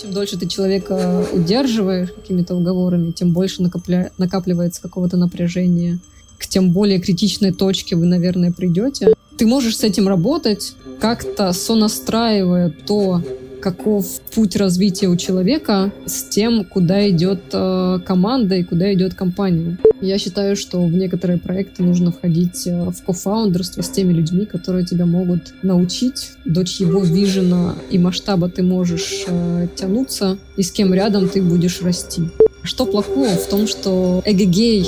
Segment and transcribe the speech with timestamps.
[0.00, 4.10] Чем дольше ты человека удерживаешь какими-то уговорами, тем больше накопля...
[4.18, 5.98] накапливается какого-то напряжения.
[6.38, 9.14] К тем более критичной точке вы, наверное, придете.
[9.38, 13.22] Ты можешь с этим работать, как-то сонастраивая то,
[13.60, 19.78] каков путь развития у человека с тем, куда идет э, команда и куда идет компания.
[20.00, 24.84] Я считаю, что в некоторые проекты нужно входить э, в кофаундерство с теми людьми, которые
[24.84, 30.92] тебя могут научить, до чьего вижена и масштаба ты можешь э, тянуться, и с кем
[30.92, 32.28] рядом ты будешь расти.
[32.62, 34.86] Что плохого в том, что эгегей...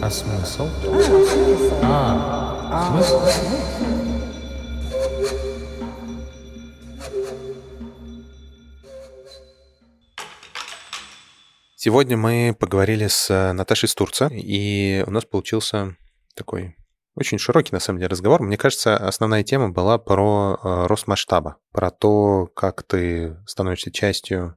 [0.00, 0.68] А смысл?
[1.82, 3.77] А, смысл?
[11.80, 15.94] Сегодня мы поговорили с Наташей Стурца, и у нас получился
[16.34, 16.76] такой
[17.14, 18.42] очень широкий, на самом деле, разговор.
[18.42, 24.56] Мне кажется, основная тема была про э, рост масштаба, про то, как ты становишься частью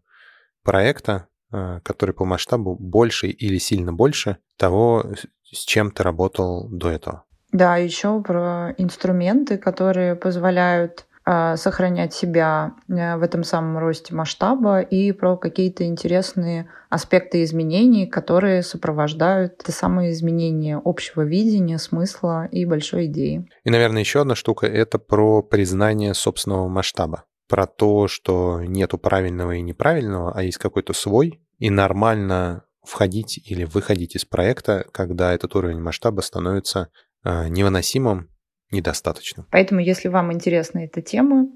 [0.64, 5.06] проекта, э, который по масштабу больше или сильно больше того,
[5.44, 7.26] с чем ты работал до этого.
[7.52, 11.06] Да, еще про инструменты, которые позволяют
[11.56, 18.64] сохранять себя э, в этом самом росте масштаба и про какие-то интересные аспекты изменений, которые
[18.64, 23.48] сопровождают это самое изменение общего видения, смысла и большой идеи.
[23.64, 27.26] И, наверное, еще одна штука— это про признание собственного масштаба.
[27.48, 33.64] Про то, что нету правильного и неправильного, а есть какой-то свой, и нормально входить или
[33.64, 36.90] выходить из проекта, когда этот уровень масштаба становится
[37.24, 38.31] э, невыносимым
[38.72, 39.46] недостаточно.
[39.52, 41.48] Поэтому, если вам интересна эта тема,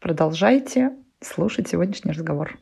[0.00, 2.58] продолжайте слушать сегодняшний разговор.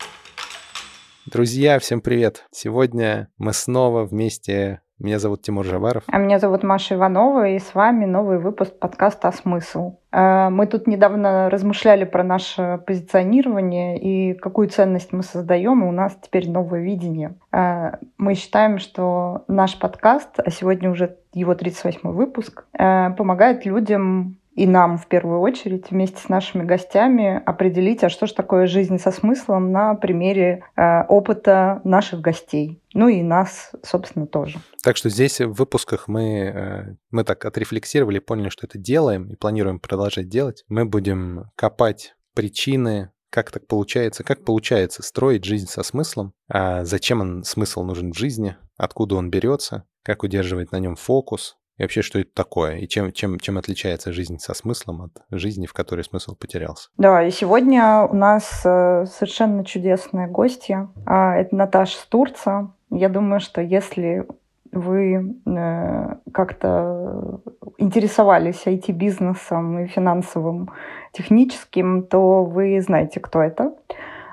[1.26, 2.46] Друзья, всем привет!
[2.50, 6.04] Сегодня мы снова вместе меня зовут Тимур Жаваров.
[6.06, 9.96] А меня зовут Маша Иванова, и с вами новый выпуск подкаста «А смысл?».
[10.12, 15.92] Э, мы тут недавно размышляли про наше позиционирование и какую ценность мы создаем, и у
[15.92, 17.34] нас теперь новое видение.
[17.52, 24.36] Э, мы считаем, что наш подкаст, а сегодня уже его 38 выпуск, э, помогает людям
[24.54, 28.98] и нам в первую очередь вместе с нашими гостями определить, а что же такое жизнь
[28.98, 32.82] со смыслом на примере э, опыта наших гостей.
[32.94, 34.58] Ну и нас, собственно, тоже.
[34.82, 39.36] Так что здесь в выпусках мы, э, мы так отрефлексировали, поняли, что это делаем и
[39.36, 40.64] планируем продолжать делать.
[40.68, 47.22] Мы будем копать причины, как так получается, как получается строить жизнь со смыслом, а зачем
[47.22, 52.02] он, смысл нужен в жизни, откуда он берется, как удерживать на нем фокус, и вообще,
[52.02, 52.76] что это такое?
[52.76, 56.90] И чем, чем, чем отличается жизнь со смыслом от жизни, в которой смысл потерялся?
[56.98, 60.76] Да, и сегодня у нас э, совершенно чудесные гости.
[61.06, 62.72] А, это Наташа Стурца.
[62.90, 64.26] Я думаю, что если
[64.70, 67.40] вы э, как-то
[67.78, 70.70] интересовались IT-бизнесом и финансовым,
[71.12, 73.74] техническим, то вы знаете, кто это.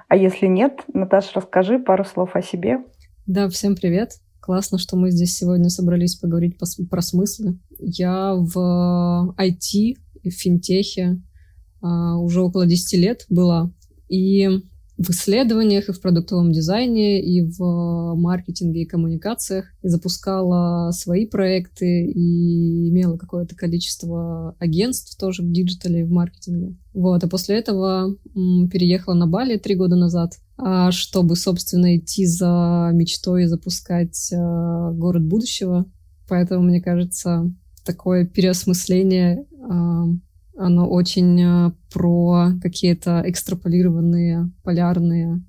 [0.08, 2.80] А если нет, Наташа, расскажи пару слов о себе.
[3.28, 4.14] Да, всем привет.
[4.40, 7.60] Классно, что мы здесь сегодня собрались поговорить про смыслы.
[7.80, 11.22] Я в IT, в финтехе
[11.82, 13.72] а, уже около 10 лет была.
[14.08, 14.50] И
[14.98, 19.66] в исследованиях, и в продуктовом дизайне, и в маркетинге и коммуникациях.
[19.82, 26.76] И запускала свои проекты и имела какое-то количество агентств тоже в диджитале и в маркетинге.
[26.94, 30.34] Вот, а после этого м, переехала на Бали три года назад,
[30.92, 35.86] чтобы, собственно, идти за мечтой и запускать а, город будущего.
[36.28, 37.52] Поэтому, мне кажется,
[37.86, 40.06] такое переосмысление а,
[40.58, 45.42] оно очень про какие-то экстраполированные полярные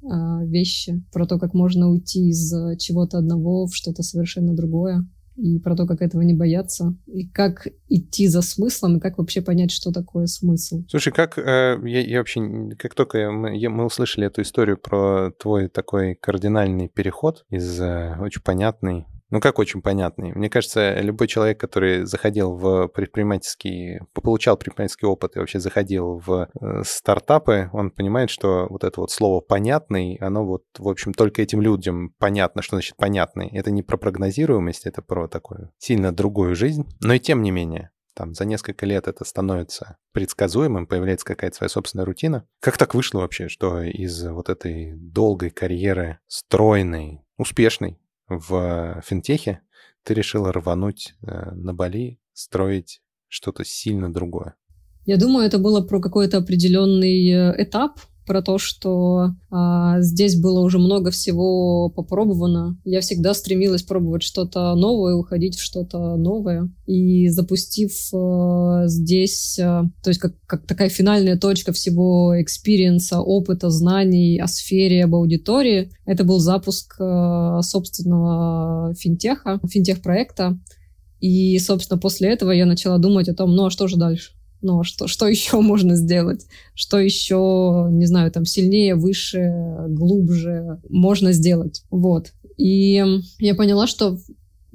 [0.44, 5.04] вещи, про то, как можно уйти из чего-то одного в что-то совершенно другое,
[5.36, 9.42] и про то, как этого не бояться, и как идти за смыслом, и как вообще
[9.42, 10.82] понять, что такое смысл.
[10.88, 15.30] Слушай, как э, я, я вообще, как только мы, я, мы услышали эту историю про
[15.38, 20.32] твой такой кардинальный переход из э, очень понятной ну, как очень понятный.
[20.32, 26.48] Мне кажется, любой человек, который заходил в предпринимательский, получал предпринимательский опыт и вообще заходил в
[26.60, 31.42] э, стартапы, он понимает, что вот это вот слово «понятный», оно вот, в общем, только
[31.42, 33.48] этим людям понятно, что значит «понятный».
[33.52, 36.88] Это не про прогнозируемость, это про такую сильно другую жизнь.
[37.00, 41.68] Но и тем не менее, там за несколько лет это становится предсказуемым, появляется какая-то своя
[41.68, 42.46] собственная рутина.
[42.60, 47.98] Как так вышло вообще, что из вот этой долгой карьеры, стройной, успешной,
[48.30, 49.60] в финтехе,
[50.04, 54.54] ты решила рвануть э, на Бали, строить что-то сильно другое?
[55.04, 60.60] Я думаю, это было про какой-то определенный э, этап, про то, что а, здесь было
[60.60, 62.78] уже много всего попробовано.
[62.84, 66.70] Я всегда стремилась пробовать что-то новое, уходить в что-то новое.
[66.86, 73.70] И запустив а, здесь, а, то есть как, как такая финальная точка всего экспириенса, опыта,
[73.70, 80.58] знаний о сфере, об аудитории, это был запуск а, собственного финтеха, финтех-проекта.
[81.20, 84.32] И, собственно, после этого я начала думать о том, ну а что же дальше?
[84.62, 86.46] Ну, а что, что еще можно сделать?
[86.74, 89.52] Что еще, не знаю, там, сильнее, выше,
[89.88, 91.82] глубже можно сделать?
[91.90, 92.32] Вот.
[92.56, 93.04] И
[93.38, 94.18] я поняла, что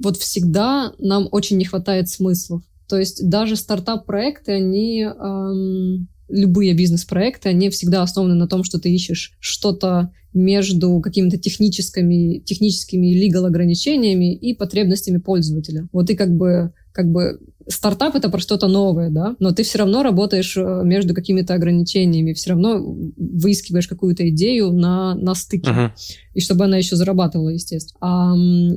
[0.02, 2.62] вот всегда нам очень не хватает смыслов.
[2.88, 8.90] То есть даже стартап-проекты, они эм, любые бизнес-проекты, они всегда основаны на том, что ты
[8.92, 15.88] ищешь что-то между какими-то техническими, техническими legal ограничениями и потребностями пользователя.
[15.92, 19.78] Вот ты как бы, как бы стартап это про что-то новое, да, но ты все
[19.78, 22.78] равно работаешь э, между какими-то ограничениями, все равно
[23.16, 25.90] выискиваешь какую-то идею на, на стыке, uh-huh.
[26.34, 27.98] и чтобы она еще зарабатывала, естественно.
[28.00, 28.34] А,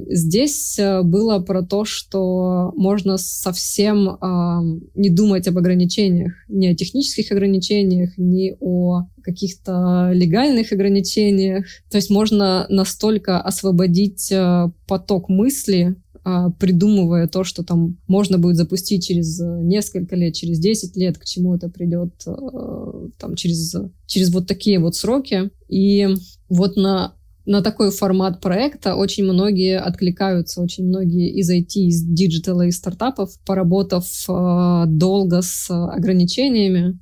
[0.10, 4.62] здесь э, было про то, что можно совсем а,
[4.96, 11.66] не думать об ограничениях, не о технических ограничениях, не о каких-то легальных ограничениях.
[11.92, 15.96] То есть можно настолько освободить э, поток мысли,
[16.60, 21.26] придумывая то, что там можно будет запустить через э, несколько лет, через 10 лет, к
[21.26, 23.76] чему это придет э, там, через,
[24.06, 25.50] через вот такие вот сроки.
[25.68, 26.08] И
[26.50, 27.14] вот на
[27.46, 33.32] на такой формат проекта очень многие откликаются, очень многие из IT, из диджитала и стартапов,
[33.44, 37.00] поработав э, долго с ограничениями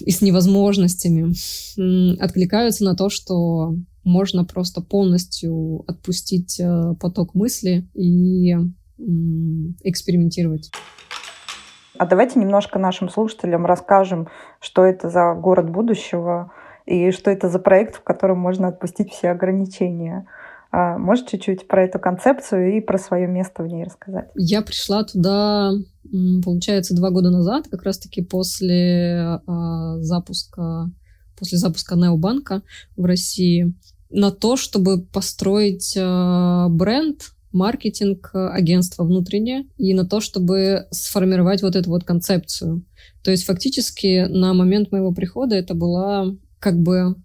[0.00, 1.32] и с невозможностями,
[2.20, 8.54] откликаются на то, что можно просто полностью отпустить э, поток мысли и
[9.82, 10.70] экспериментировать.
[11.98, 14.28] А давайте немножко нашим слушателям расскажем,
[14.60, 16.52] что это за город будущего
[16.86, 20.26] и что это за проект, в котором можно отпустить все ограничения.
[20.70, 24.30] А, можешь чуть-чуть про эту концепцию и про свое место в ней рассказать?
[24.34, 25.70] Я пришла туда,
[26.44, 30.90] получается, два года назад, как раз-таки после а, запуска
[31.38, 32.62] после запуска Необанка
[32.96, 33.74] в России
[34.14, 41.62] на то, чтобы построить э, бренд, маркетинг э, агентства внутреннее и на то, чтобы сформировать
[41.62, 42.84] вот эту вот концепцию.
[43.24, 47.16] То есть фактически на момент моего прихода это была как бы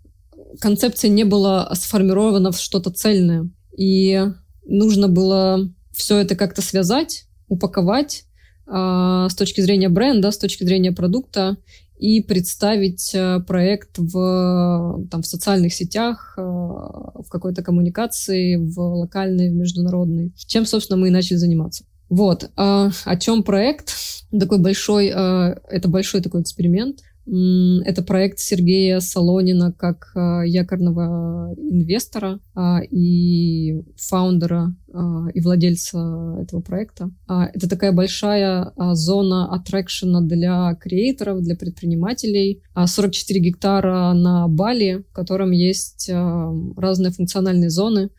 [0.59, 3.49] концепция не была сформирована в что-то цельное.
[3.77, 4.25] И
[4.65, 8.25] нужно было все это как-то связать, упаковать
[8.65, 11.57] э, с точки зрения бренда, с точки зрения продукта
[11.99, 19.49] и представить э, проект в, там, в социальных сетях, э, в какой-то коммуникации, в локальной,
[19.49, 20.33] в международной.
[20.47, 21.83] Чем, собственно, мы и начали заниматься.
[22.09, 22.49] Вот.
[22.55, 23.93] А, о чем проект?
[24.31, 26.99] Такой большой, э, это большой такой эксперимент.
[27.31, 36.61] Это проект Сергея Солонина как а, якорного инвестора а, и фаундера а, и владельца этого
[36.61, 37.11] проекта.
[37.27, 42.63] Это такая большая зона аттракшена для креаторов, для предпринимателей.
[42.75, 48.09] 44 гектара на Бали, в котором есть разные функциональные зоны.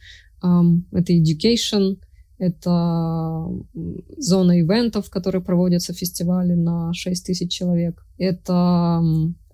[0.41, 1.97] Это education,
[2.41, 3.47] это
[4.17, 8.03] зона ивентов, которые проводятся в фестивале на 6 тысяч человек.
[8.17, 9.03] Это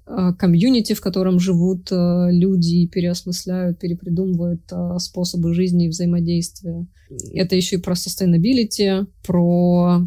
[0.09, 6.87] а, комьюнити, в котором живут э, люди и переосмысляют, перепридумывают э, способы жизни и взаимодействия.
[7.35, 10.06] Это еще и про sustainability, про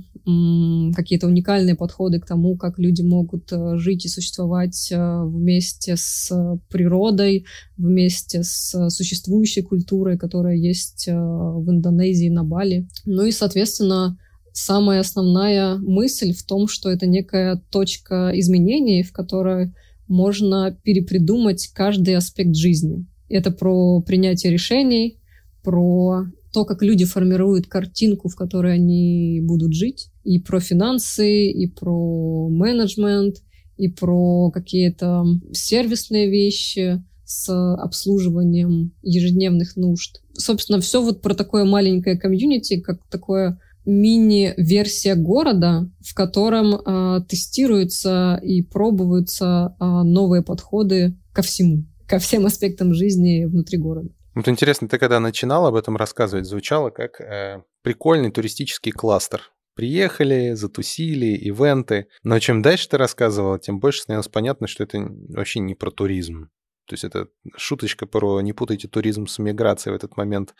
[0.95, 6.31] какие-то уникальные подходы к тому, как люди могут э, жить и существовать вместе с
[6.69, 7.45] природой,
[7.77, 12.87] вместе с существующей культурой, которая есть в Индонезии, на Бали.
[13.05, 14.17] Ну и, соответственно,
[14.53, 19.73] самая основная мысль в том, что это некая точка изменений, в которой
[20.07, 23.05] можно перепридумать каждый аспект жизни.
[23.29, 25.19] Это про принятие решений,
[25.63, 31.67] про то, как люди формируют картинку, в которой они будут жить, и про финансы, и
[31.67, 33.37] про менеджмент,
[33.77, 40.21] и про какие-то сервисные вещи с обслуживанием ежедневных нужд.
[40.33, 48.39] Собственно, все вот про такое маленькое комьюнити, как такое мини-версия города, в котором э, тестируются
[48.43, 54.09] и пробуются э, новые подходы ко всему, ко всем аспектам жизни внутри города.
[54.39, 59.51] Вот интересно, ты когда начинал об этом рассказывать, звучало как э, прикольный туристический кластер.
[59.75, 62.07] Приехали, затусили, ивенты.
[62.23, 66.51] Но чем дальше ты рассказывал, тем больше становилось понятно, что это вообще не про туризм.
[66.89, 70.55] То есть это шуточка про не путайте туризм с миграцией в этот момент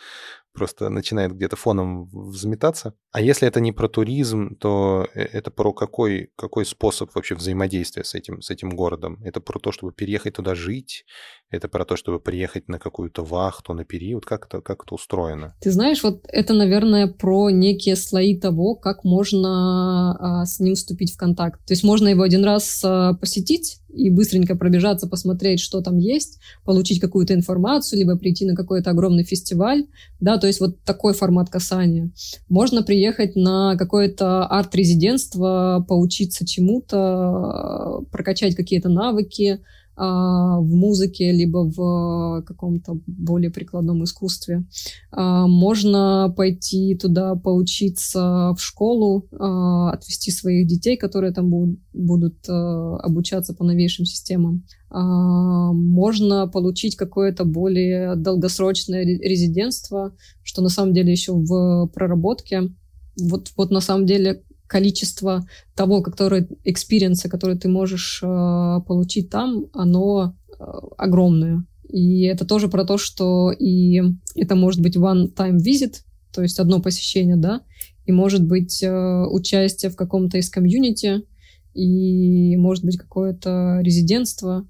[0.53, 2.93] просто начинает где-то фоном взметаться.
[3.11, 8.03] А если это не про туризм, то э, это про какой, какой способ вообще взаимодействия
[8.03, 9.19] с этим, с этим городом?
[9.23, 11.05] Это про то, чтобы переехать туда жить?
[11.49, 14.25] Это про то, чтобы приехать на какую-то вахту, на период?
[14.25, 15.55] Как это, как это устроено?
[15.61, 21.13] Ты знаешь, вот это, наверное, про некие слои того, как можно а, с ним вступить
[21.13, 21.65] в контакт.
[21.65, 26.39] То есть можно его один раз а, посетить, и быстренько пробежаться, посмотреть, что там есть,
[26.63, 29.85] получить какую-то информацию, либо прийти на какой-то огромный фестиваль,
[30.19, 32.11] да, то есть вот такой формат касания.
[32.47, 39.61] Можно приехать на какое-то арт-резидентство, поучиться чему-то, прокачать какие-то навыки,
[39.99, 44.65] в музыке, либо в каком-то более прикладном искусстве.
[45.11, 53.53] А, можно пойти туда поучиться в школу, а, отвести своих детей, которые там будут обучаться
[53.53, 54.63] по новейшим системам.
[54.89, 60.13] Можно получить какое-то более долгосрочное резидентство,
[60.43, 62.69] что на самом деле еще в проработке.
[63.19, 65.45] Вот, вот на самом деле количество
[65.75, 68.25] того, который, экспириенса, который ты можешь э,
[68.87, 70.63] получить там, оно э,
[70.97, 71.65] огромное.
[71.89, 73.99] И это тоже про то, что и
[74.35, 75.95] это может быть one-time visit,
[76.31, 77.61] то есть одно посещение, да,
[78.05, 81.23] и может быть э, участие в каком-то из комьюнити,
[81.73, 84.67] и может быть какое-то резидентство.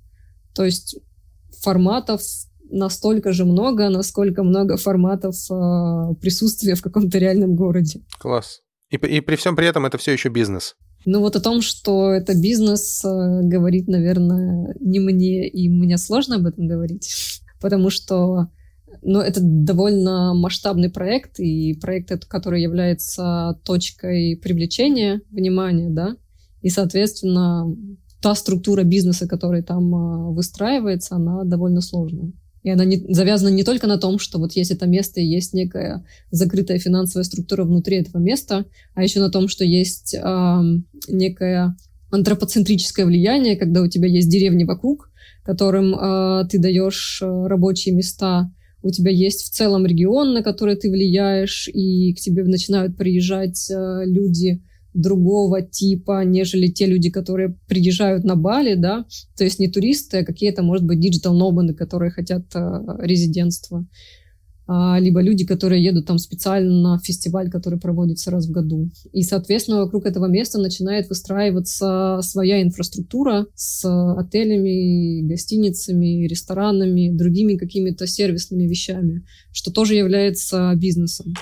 [0.55, 0.97] То есть
[1.61, 2.21] форматов
[2.71, 8.01] настолько же много, насколько много форматов э, присутствия в каком-то реальном городе.
[8.17, 8.61] Класс.
[8.89, 10.75] И, и при всем при этом это все еще бизнес.
[11.05, 16.35] Ну вот о том, что это бизнес, э, говорит, наверное, не мне, и мне сложно
[16.35, 18.49] об этом говорить, потому что
[19.01, 26.17] ну, это довольно масштабный проект, и проект, который является точкой привлечения внимания, да,
[26.61, 27.73] и, соответственно,
[28.21, 32.33] та структура бизнеса, которая там э, выстраивается, она довольно сложная.
[32.69, 35.53] И она не, завязана не только на том, что вот есть это место и есть
[35.53, 40.61] некая закрытая финансовая структура внутри этого места, а еще на том, что есть э,
[41.07, 41.75] некое
[42.11, 45.09] антропоцентрическое влияние, когда у тебя есть деревни вокруг,
[45.43, 48.51] которым э, ты даешь э, рабочие места,
[48.83, 53.69] у тебя есть в целом регион, на который ты влияешь, и к тебе начинают приезжать
[53.71, 54.61] э, люди
[54.93, 59.05] другого типа, нежели те люди, которые приезжают на Бали, да,
[59.37, 63.85] то есть не туристы, а какие-то, может быть, digital номады, которые хотят э, резидентства,
[64.71, 68.91] а, либо люди, которые едут там специально на фестиваль, который проводится раз в году.
[69.11, 73.83] И, соответственно, вокруг этого места начинает выстраиваться своя инфраструктура с
[74.15, 81.33] отелями, гостиницами, ресторанами, другими какими-то сервисными вещами, что тоже является бизнесом.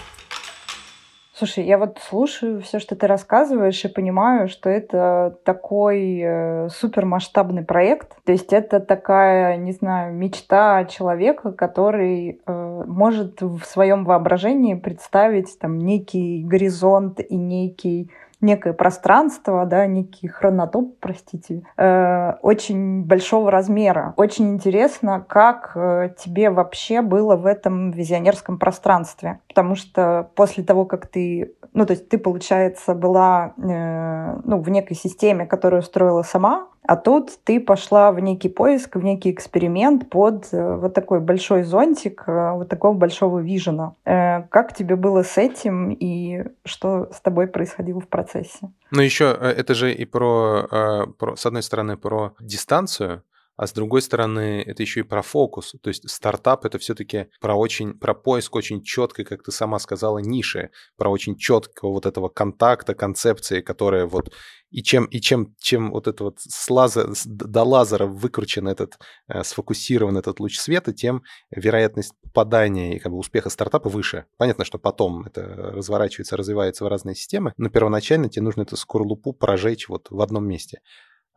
[1.38, 7.64] Слушай, я вот слушаю все, что ты рассказываешь, и понимаю, что это такой э, супермасштабный
[7.64, 8.16] проект.
[8.24, 15.60] То есть это такая, не знаю, мечта человека, который э, может в своем воображении представить
[15.60, 18.10] там некий горизонт и некий
[18.42, 24.14] некое пространство, да, некий хронотоп, простите, э, очень большого размера.
[24.18, 29.40] Очень интересно, как э, тебе вообще было в этом визионерском пространстве.
[29.48, 34.70] Потому что после того, как ты, ну, то есть ты, получается, была э, ну, в
[34.70, 40.10] некой системе, которую строила сама, а тут ты пошла в некий поиск, в некий эксперимент
[40.10, 43.94] под э, вот такой большой зонтик, э, вот такого большого вижена.
[44.06, 48.72] Э, как тебе было с этим и что с тобой происходило в процессе?
[48.92, 53.22] Ну еще это же и про, про, с одной стороны, про дистанцию,
[53.58, 55.74] а с другой стороны, это еще и про фокус.
[55.82, 60.20] То есть стартап это все-таки про очень, про поиск очень четкой, как ты сама сказала,
[60.20, 64.32] ниши, про очень четкого вот этого контакта, концепции, которая вот
[64.70, 69.44] и чем, и чем, чем вот это вот с лазер, до лазера выкручен этот, э,
[69.44, 74.26] сфокусирован этот луч света, тем вероятность попадания и как бы успеха стартапа выше.
[74.38, 79.34] Понятно, что потом это разворачивается, развивается в разные системы, но первоначально тебе нужно эту скорлупу
[79.34, 80.82] прожечь вот в одном месте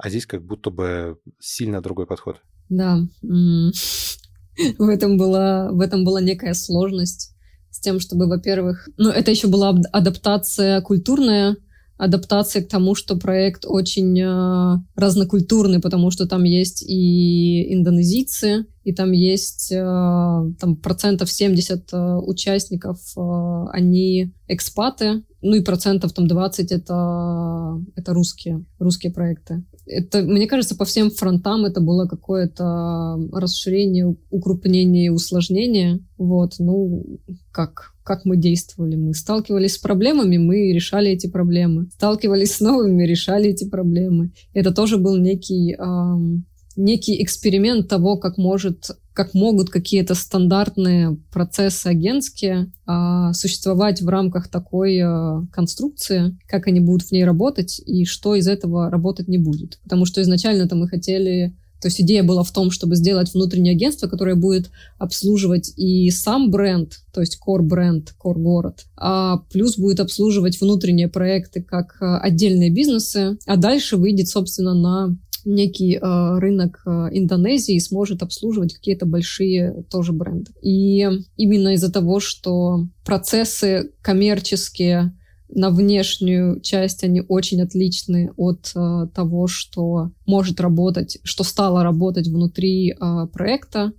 [0.03, 2.41] а здесь как будто бы сильно другой подход.
[2.69, 7.35] Да, в этом была, в этом была некая сложность
[7.71, 11.57] с тем, чтобы, во-первых, ну, это еще была адаптация культурная,
[11.99, 18.93] адаптация к тому, что проект очень э, разнокультурный, потому что там есть и индонезийцы, и
[18.93, 26.27] там есть э, там процентов 70 э, участников, э, они экспаты, ну и процентов там
[26.27, 29.65] 20 это, это русские, русские проекты.
[29.87, 36.01] Это, мне кажется, по всем фронтам это было какое-то расширение, укрупнение, усложнение.
[36.17, 37.21] Вот, ну,
[37.51, 38.95] как, как мы действовали?
[38.95, 41.89] Мы сталкивались с проблемами, мы решали эти проблемы.
[41.93, 44.33] Сталкивались с новыми, решали эти проблемы.
[44.53, 46.47] Это тоже был некий, эм,
[46.77, 54.49] некий эксперимент того, как может как могут какие-то стандартные процессы агентские а, существовать в рамках
[54.49, 59.37] такой а, конструкции, как они будут в ней работать и что из этого работать не
[59.37, 59.79] будет.
[59.83, 64.07] Потому что изначально-то мы хотели то есть идея была в том, чтобы сделать внутреннее агентство,
[64.07, 70.01] которое будет обслуживать и сам бренд, то есть core бренд, core город, а плюс будет
[70.01, 76.83] обслуживать внутренние проекты как а, отдельные бизнесы, а дальше выйдет, собственно, на некий э, рынок
[76.87, 80.53] э, Индонезии и сможет обслуживать какие-то большие тоже бренды.
[80.63, 85.13] И именно из-за того, что процессы коммерческие
[85.53, 92.29] на внешнюю часть они очень отличны от э, того, что может работать, что стало работать
[92.29, 93.93] внутри э, проекта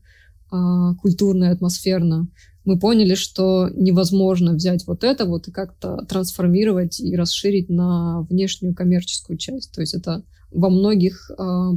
[0.52, 0.56] э,
[1.02, 2.28] культурно и атмосферно.
[2.64, 8.76] Мы поняли, что невозможно взять вот это вот и как-то трансформировать и расширить на внешнюю
[8.76, 9.74] коммерческую часть.
[9.74, 11.34] То есть это во многих э,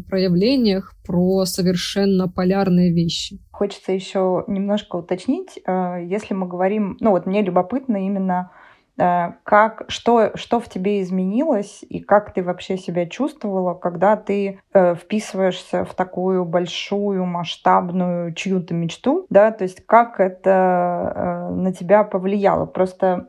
[0.08, 3.38] проявлениях про совершенно полярные вещи.
[3.52, 8.50] Хочется еще немножко уточнить, э, если мы говорим, ну вот мне любопытно именно
[8.98, 14.60] э, как, что, что в тебе изменилось и как ты вообще себя чувствовала, когда ты
[14.72, 21.72] э, вписываешься в такую большую масштабную чью-то мечту, да, то есть как это э, на
[21.72, 22.66] тебя повлияло.
[22.66, 23.26] Просто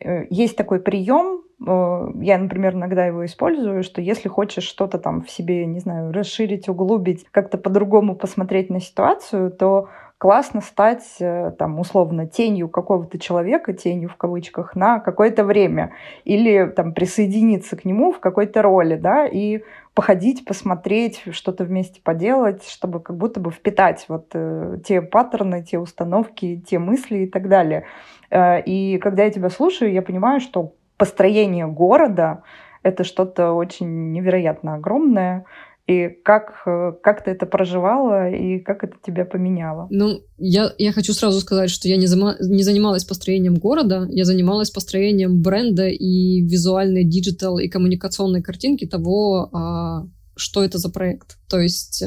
[0.00, 5.30] э, есть такой прием я, например, иногда его использую, что если хочешь что-то там в
[5.30, 11.78] себе, не знаю, расширить, углубить, как-то по-другому посмотреть на ситуацию, то классно стать э, там
[11.78, 15.92] условно тенью какого-то человека, тенью в кавычках, на какое-то время.
[16.24, 22.66] Или там присоединиться к нему в какой-то роли, да, и походить, посмотреть, что-то вместе поделать,
[22.66, 27.48] чтобы как будто бы впитать вот э, те паттерны, те установки, те мысли и так
[27.48, 27.84] далее.
[28.30, 32.42] Э, и когда я тебя слушаю, я понимаю, что построение города—
[32.82, 35.44] это что-то очень невероятно огромное.
[35.86, 39.86] И как, э, как ты это проживала и как это тебя поменяло?
[39.90, 44.24] Ну, я, я хочу сразу сказать, что я не, зама, не занималась построением города, я
[44.24, 51.38] занималась построением бренда и визуальной, digital и коммуникационной картинки того, а, что это за проект.
[51.48, 52.06] То есть, э,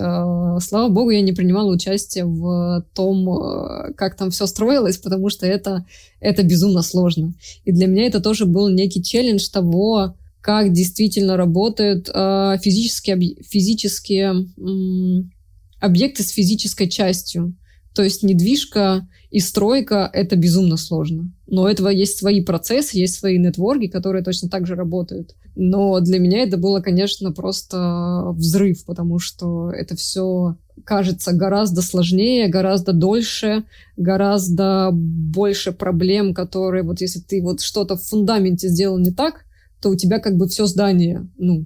[0.62, 5.46] слава богу, я не принимала участие в том, э, как там все строилось, потому что
[5.46, 5.86] это,
[6.19, 7.34] это безумно сложно.
[7.63, 14.46] И для меня это тоже был некий челлендж того, как действительно работают э, физические, физические
[14.57, 15.24] э,
[15.79, 17.55] объекты с физической частью.
[17.94, 21.31] То есть недвижка и стройка— это безумно сложно.
[21.48, 25.35] Но у этого есть свои процессы, есть свои нетворки, которые точно так же работают.
[25.55, 32.48] Но для меня это было, конечно, просто взрыв, потому что это все кажется гораздо сложнее,
[32.48, 33.63] гораздо дольше,
[33.98, 39.46] гораздо больше проблем, которые вот если ты вот что-то в фундаменте сделал не так,
[39.81, 41.66] то у тебя как бы все здание, ну,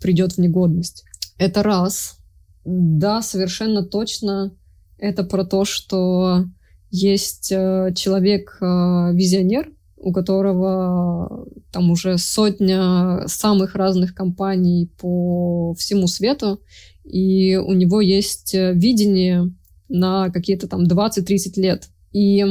[0.00, 1.04] придет в негодность.
[1.38, 2.16] Это раз.
[2.64, 4.52] Да, совершенно точно.
[4.98, 6.46] Это про то, что
[6.92, 16.60] есть э, человек-визионер, э, у которого там уже сотня самых разных компаний по всему свету,
[17.04, 19.52] и у него есть э, видение
[19.88, 21.88] на какие-то там 20-30 лет.
[22.12, 22.44] И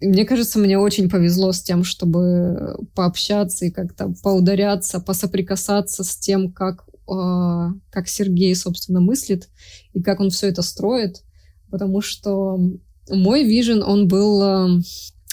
[0.00, 6.52] мне кажется, мне очень повезло с тем, чтобы пообщаться и как-то поударяться, посоприкасаться с тем,
[6.52, 9.48] как, э, как Сергей, собственно, мыслит
[9.92, 11.22] и как он все это строит.
[11.68, 12.60] Потому что
[13.08, 14.80] мой вижен, он был э,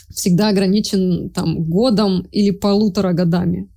[0.09, 3.69] всегда ограничен там годом или полутора годами.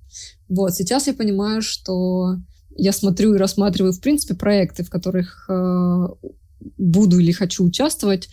[0.49, 2.35] Вот, сейчас я понимаю, что
[2.75, 6.07] я смотрю и рассматриваю, в принципе, проекты, в которых э,
[6.77, 8.29] буду или хочу участвовать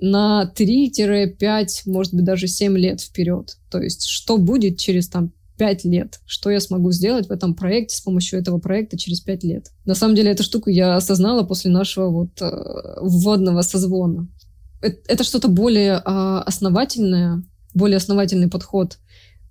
[0.00, 3.58] на 3-5, может быть, даже 7 лет вперед.
[3.70, 7.96] То есть, что будет через там 5 лет, что я смогу сделать в этом проекте
[7.96, 9.66] с помощью этого проекта через 5 лет.
[9.84, 12.50] На самом деле, эту штуку я осознала после нашего вот э,
[13.02, 14.28] вводного созвона
[14.80, 17.42] это что-то более а, основательное,
[17.74, 18.98] более основательный подход,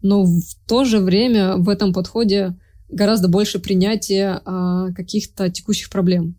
[0.02, 2.58] но в то же время в этом подходе
[2.90, 6.36] гораздо больше принятия а, каких-то текущих проблем.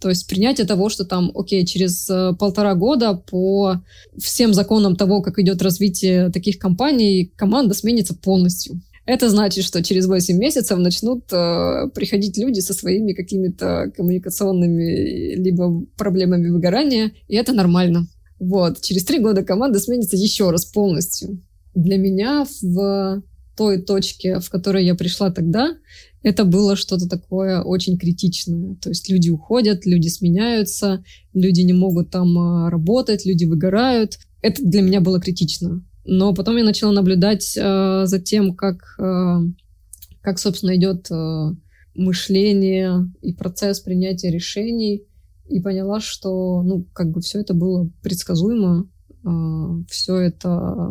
[0.00, 3.82] То есть принятие того, что там, окей, через э, полтора года по
[4.18, 8.82] всем законам того, как идет развитие таких компаний, команда сменится полностью.
[9.06, 15.84] Это значит, что через 8 месяцев начнут э, приходить люди со своими какими-то коммуникационными либо
[15.96, 18.06] проблемами выгорания, и это нормально.
[18.44, 18.82] Вот.
[18.82, 21.40] Через три года команда сменится еще раз полностью.
[21.74, 23.22] Для меня в
[23.56, 25.76] той точке, в которой я пришла тогда,
[26.22, 28.76] это было что-то такое очень критичное.
[28.76, 31.02] То есть люди уходят, люди сменяются,
[31.32, 34.18] люди не могут там а, работать, люди выгорают.
[34.42, 35.82] Это для меня было критично.
[36.04, 39.38] Но потом я начала наблюдать э, за тем, как, э,
[40.20, 41.50] как собственно, идет э,
[41.94, 45.04] мышление и процесс принятия решений.
[45.48, 48.88] И поняла, что, ну, как бы все это было предсказуемо,
[49.24, 50.90] а, все это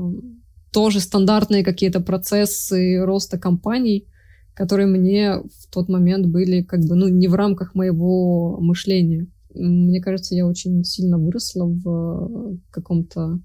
[0.72, 4.08] тоже стандартные какие-то процессы роста компаний,
[4.54, 9.28] которые мне в тот момент были как бы, ну, не в рамках моего мышления.
[9.54, 13.40] Мне кажется, я очень сильно выросла в каком-то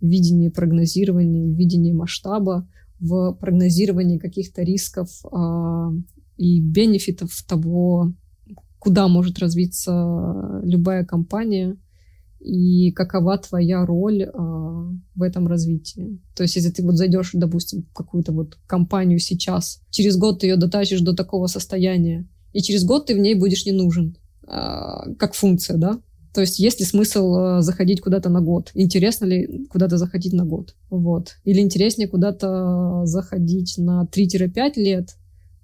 [0.00, 2.68] видении прогнозирования, видении масштаба,
[3.00, 5.90] в прогнозировании каких-то рисков э,
[6.36, 8.12] и бенефитов того,
[8.88, 11.76] куда может развиться любая компания
[12.40, 16.22] и какова твоя роль э, в этом развитии.
[16.34, 20.46] То есть, если ты вот зайдешь, допустим, в какую-то вот компанию сейчас, через год ты
[20.46, 25.14] ее дотащишь до такого состояния, и через год ты в ней будешь не нужен, э,
[25.18, 26.00] как функция, да?
[26.32, 28.70] То есть есть ли смысл э, заходить куда-то на год?
[28.72, 30.76] Интересно ли куда-то заходить на год?
[30.88, 31.36] Вот.
[31.44, 35.17] Или интереснее куда-то заходить на 3-5 лет,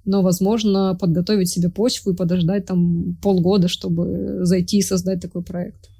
[0.04, 5.90] но, возможно, подготовить себе почву и подождать там полгода, чтобы зайти и создать такой проект.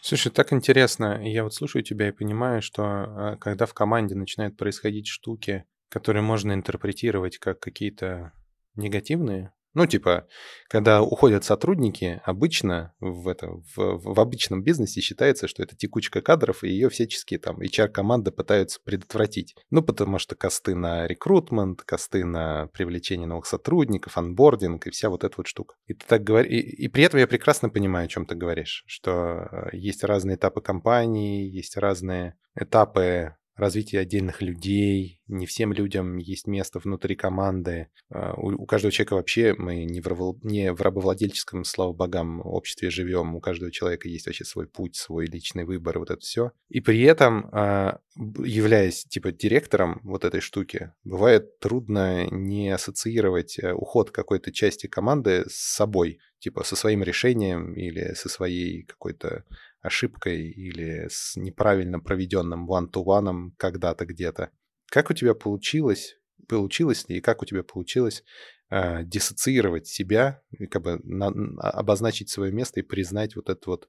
[0.00, 1.20] Слушай, так интересно.
[1.22, 6.22] Я вот слушаю тебя и понимаю, что а, когда в команде начинают происходить штуки, которые
[6.22, 8.32] можно интерпретировать как какие-то
[8.76, 10.26] негативные, ну, типа,
[10.68, 16.64] когда уходят сотрудники, обычно в, это, в, в обычном бизнесе считается, что это текучка кадров,
[16.64, 19.54] и ее всячески там HR-команда пытаются предотвратить.
[19.70, 25.24] Ну, потому что косты на рекрутмент, косты на привлечение новых сотрудников, анбординг и вся вот
[25.24, 25.74] эта вот штука.
[25.86, 28.84] И ты так говоришь, и, и при этом я прекрасно понимаю, о чем ты говоришь,
[28.86, 36.16] что э, есть разные этапы компании, есть разные этапы развитие отдельных людей, не всем людям
[36.16, 37.88] есть место внутри команды.
[38.10, 43.36] А, у, каждого человека вообще мы не в, не в рабовладельческом, слава богам, обществе живем.
[43.36, 46.52] У каждого человека есть вообще свой путь, свой личный выбор, вот это все.
[46.68, 53.72] И при этом, а, являясь типа директором вот этой штуки, бывает трудно не ассоциировать э,
[53.72, 59.44] уход какой-то части команды с собой, типа со своим решением или со своей какой-то
[59.82, 64.50] ошибкой или с неправильно проведенным one-to-one когда-то где-то.
[64.90, 66.16] Как у тебя получилось,
[66.48, 68.22] получилось ли и как у тебя получилось
[68.70, 71.28] э, диссоциировать себя, как бы на,
[71.60, 73.88] обозначить свое место и признать вот эту вот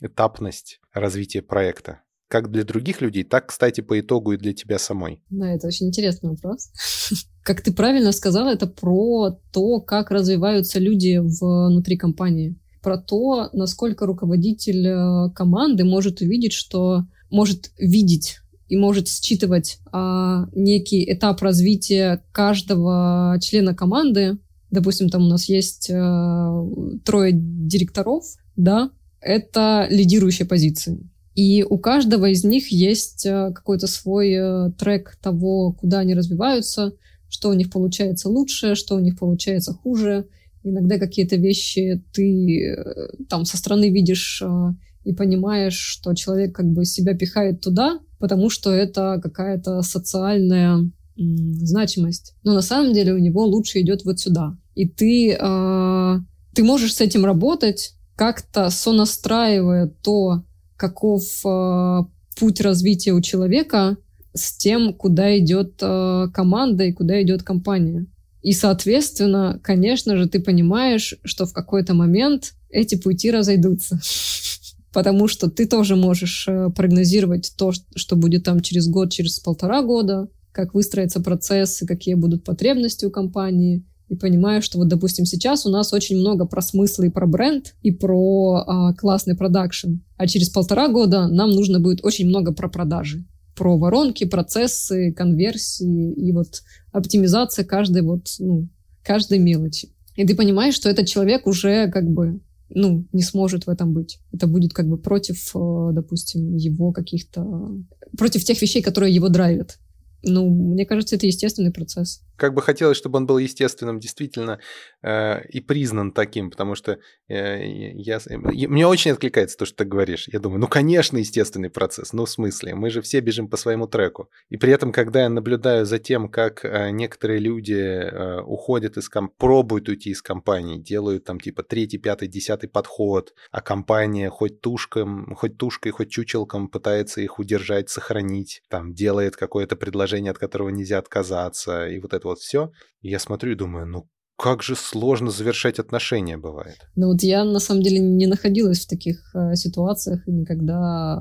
[0.00, 2.02] этапность развития проекта?
[2.28, 5.22] Как для других людей, так, кстати, по итогу и для тебя самой.
[5.30, 6.70] Да, это очень интересный вопрос.
[7.42, 14.06] Как ты правильно сказала, это про то, как развиваются люди внутри компании про то, насколько
[14.06, 18.38] руководитель э, команды может увидеть, что может видеть
[18.70, 24.38] и может считывать а, некий этап развития каждого члена команды.
[24.70, 26.66] Допустим, там у нас есть а,
[27.04, 28.24] трое директоров,
[28.56, 30.98] да, это лидирующие позиции.
[31.34, 36.94] И у каждого из них есть а, какой-то свой трек того, куда они развиваются,
[37.28, 40.26] что у них получается лучше, что у них получается хуже,
[40.62, 44.72] Иногда какие-то вещи ты э, там со стороны видишь э,
[45.04, 52.34] и понимаешь, что человек как бы себя пихает туда, потому что это какая-то социальная значимость.
[52.44, 54.56] Но на самом деле у него лучше идет вот сюда.
[54.74, 56.18] И ты, э,
[56.54, 60.44] ты можешь с этим работать, как-то сонастраивая то,
[60.76, 61.98] каков э,
[62.38, 63.96] путь развития у человека
[64.34, 68.06] с тем, куда идет э, команда и куда идет компания.
[68.42, 74.00] И, соответственно, конечно же, ты понимаешь, что в какой-то момент эти пути разойдутся.
[74.92, 79.82] Потому что ты тоже можешь э, прогнозировать то, что будет там через год, через полтора
[79.82, 83.84] года, как выстроятся процессы, какие будут потребности у компании.
[84.08, 87.74] И понимаешь, что вот, допустим, сейчас у нас очень много про смысл и про бренд,
[87.82, 89.96] и про а, классный продакшн.
[90.16, 93.26] А через полтора года нам нужно будет очень много про продажи
[93.58, 96.62] про воронки, процессы, конверсии и вот
[96.98, 98.68] оптимизация каждой вот, ну,
[99.02, 99.88] каждой мелочи.
[100.16, 104.20] И ты понимаешь, что этот человек уже как бы ну, не сможет в этом быть.
[104.32, 107.72] Это будет как бы против, э, допустим, его каких-то...
[108.16, 109.78] Против тех вещей, которые его драйвят.
[110.22, 112.22] Ну, мне кажется, это естественный процесс.
[112.38, 114.60] Как бы хотелось, чтобы он был естественным, действительно,
[115.02, 116.98] э, и признан таким, потому что
[117.28, 120.28] э, я, мне очень откликается то, что ты говоришь.
[120.32, 122.12] Я думаю, ну, конечно, естественный процесс.
[122.12, 124.30] Ну, в смысле, мы же все бежим по своему треку.
[124.48, 129.08] И при этом, когда я наблюдаю за тем, как э, некоторые люди э, уходят из
[129.08, 134.60] компании, пробуют уйти из компании, делают там типа третий, пятый, десятый подход, а компания хоть
[134.60, 140.68] тушком, хоть тушкой, хоть чучелком пытается их удержать, сохранить, там делает какое-то предложение, от которого
[140.68, 142.70] нельзя отказаться, и вот это вот все.
[143.02, 146.76] И я смотрю и думаю, ну как же сложно завершать отношения бывает.
[146.94, 151.20] Ну вот я на самом деле не находилась в таких э, ситуациях и никогда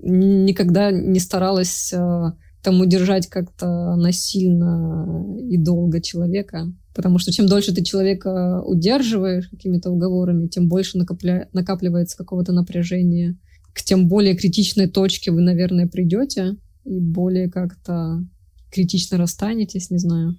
[0.00, 7.72] никогда не старалась э, там удержать как-то насильно и долго человека, Потому что чем дольше
[7.72, 11.48] ты человека удерживаешь какими-то уговорами, тем больше накопля...
[11.52, 13.38] накапливается какого-то напряжения.
[13.72, 18.26] К тем более критичной точке вы, наверное, придете и более как-то
[18.70, 20.36] критично расстанетесь, не знаю.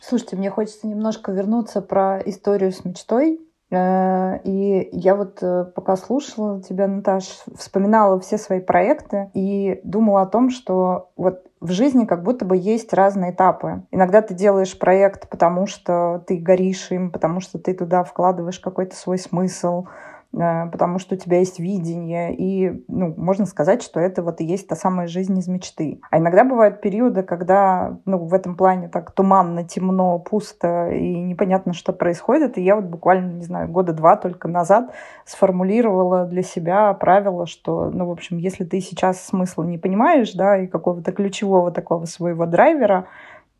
[0.00, 3.40] Слушайте, мне хочется немножко вернуться про историю с мечтой.
[3.70, 7.24] Э, и я вот э, пока слушала тебя, Наташ,
[7.56, 12.56] вспоминала все свои проекты и думала о том, что вот в жизни как будто бы
[12.56, 13.84] есть разные этапы.
[13.90, 18.94] Иногда ты делаешь проект, потому что ты горишь им, потому что ты туда вкладываешь какой-то
[18.94, 19.86] свой смысл,
[20.32, 24.66] потому что у тебя есть видение, и ну, можно сказать, что это вот и есть
[24.66, 26.00] та самая жизнь из мечты.
[26.10, 31.74] А иногда бывают периоды, когда ну, в этом плане так туманно, темно, пусто и непонятно,
[31.74, 32.56] что происходит.
[32.56, 34.92] И я вот буквально, не знаю, года два только назад
[35.26, 40.56] сформулировала для себя правило, что, ну, в общем, если ты сейчас смысла не понимаешь, да,
[40.56, 43.06] и какого-то ключевого такого своего драйвера,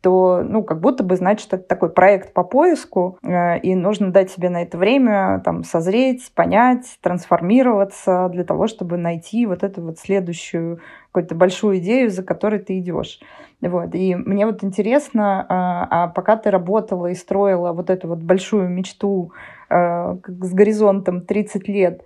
[0.03, 4.29] то, ну, как будто бы, значит, это такой проект по поиску, э, и нужно дать
[4.29, 9.99] себе на это время, там, созреть, понять, трансформироваться для того, чтобы найти вот эту вот
[9.99, 10.81] следующую
[11.13, 13.21] какую-то большую идею, за которой ты идешь.
[13.61, 13.95] Вот.
[13.95, 18.67] И мне вот интересно, а, а пока ты работала и строила вот эту вот большую
[18.67, 19.31] мечту
[19.69, 22.03] э, с горизонтом 30 лет,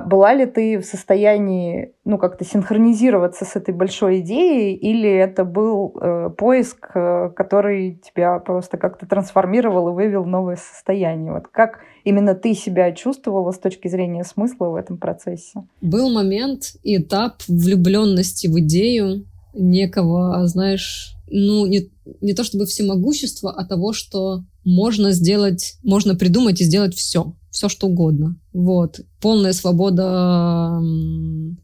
[0.00, 5.96] была ли ты в состоянии, ну, как-то синхронизироваться с этой большой идеей, или это был
[6.00, 11.32] э, поиск, э, который тебя просто как-то трансформировал и вывел в новое состояние?
[11.32, 15.62] Вот как именно ты себя чувствовала с точки зрения смысла в этом процессе?
[15.80, 21.88] Был момент этап влюбленности в идею некого, знаешь, ну, не,
[22.20, 27.68] не то чтобы всемогущества, а того, что можно сделать, можно придумать и сделать все все
[27.68, 28.38] что угодно.
[28.52, 29.00] Вот.
[29.20, 30.78] Полная свобода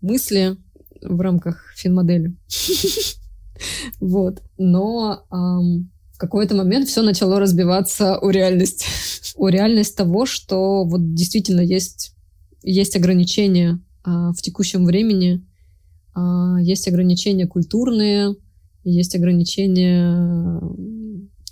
[0.01, 0.57] мысли
[1.03, 2.37] в рамках финмодели.
[4.01, 4.42] Вот.
[4.59, 8.87] Но в какой-то момент все начало разбиваться у реальности.
[9.37, 12.14] у реальности того, что вот действительно есть,
[12.62, 15.44] есть ограничения а, в текущем времени,
[16.14, 18.37] а, есть ограничения культурные,
[18.85, 20.61] есть ограничения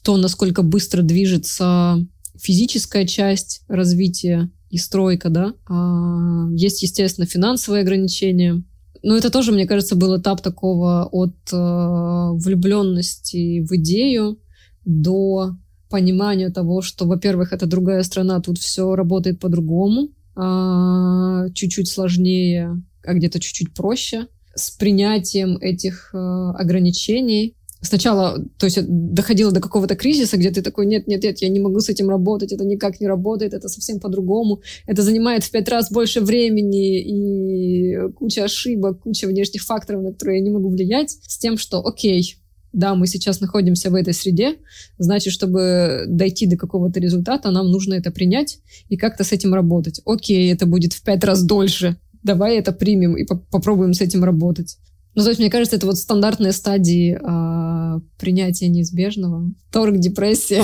[0.03, 2.05] то, насколько быстро движется
[2.39, 5.55] физическая часть развития и стройка, да.
[5.69, 8.63] А, есть, естественно, финансовые ограничения.
[9.03, 14.39] Но это тоже, мне кажется, был этап такого от э, влюбленности в идею
[14.85, 15.57] до
[15.91, 23.13] понимания того, что, во-первых, это другая страна, тут все работает по-другому, а, чуть-чуть сложнее, а
[23.13, 30.37] где-то чуть-чуть проще, с принятием этих э, ограничений, сначала, то есть доходило до какого-то кризиса,
[30.37, 33.07] где ты такой, нет, нет, нет, я не могу с этим работать, это никак не
[33.07, 39.27] работает, это совсем по-другому, это занимает в пять раз больше времени и куча ошибок, куча
[39.27, 42.37] внешних факторов, на которые я не могу влиять, с тем, что, окей,
[42.73, 44.57] да, мы сейчас находимся в этой среде,
[44.97, 50.01] значит, чтобы дойти до какого-то результата, нам нужно это принять и как-то с этим работать.
[50.07, 54.25] Окей, это будет в пять раз дольше, давай это примем и по попробуем с этим
[54.25, 54.79] работать.
[55.15, 59.43] Ну, то есть, мне кажется, это вот стандартные стадии э, принятия неизбежного.
[59.71, 60.63] Торг, депрессия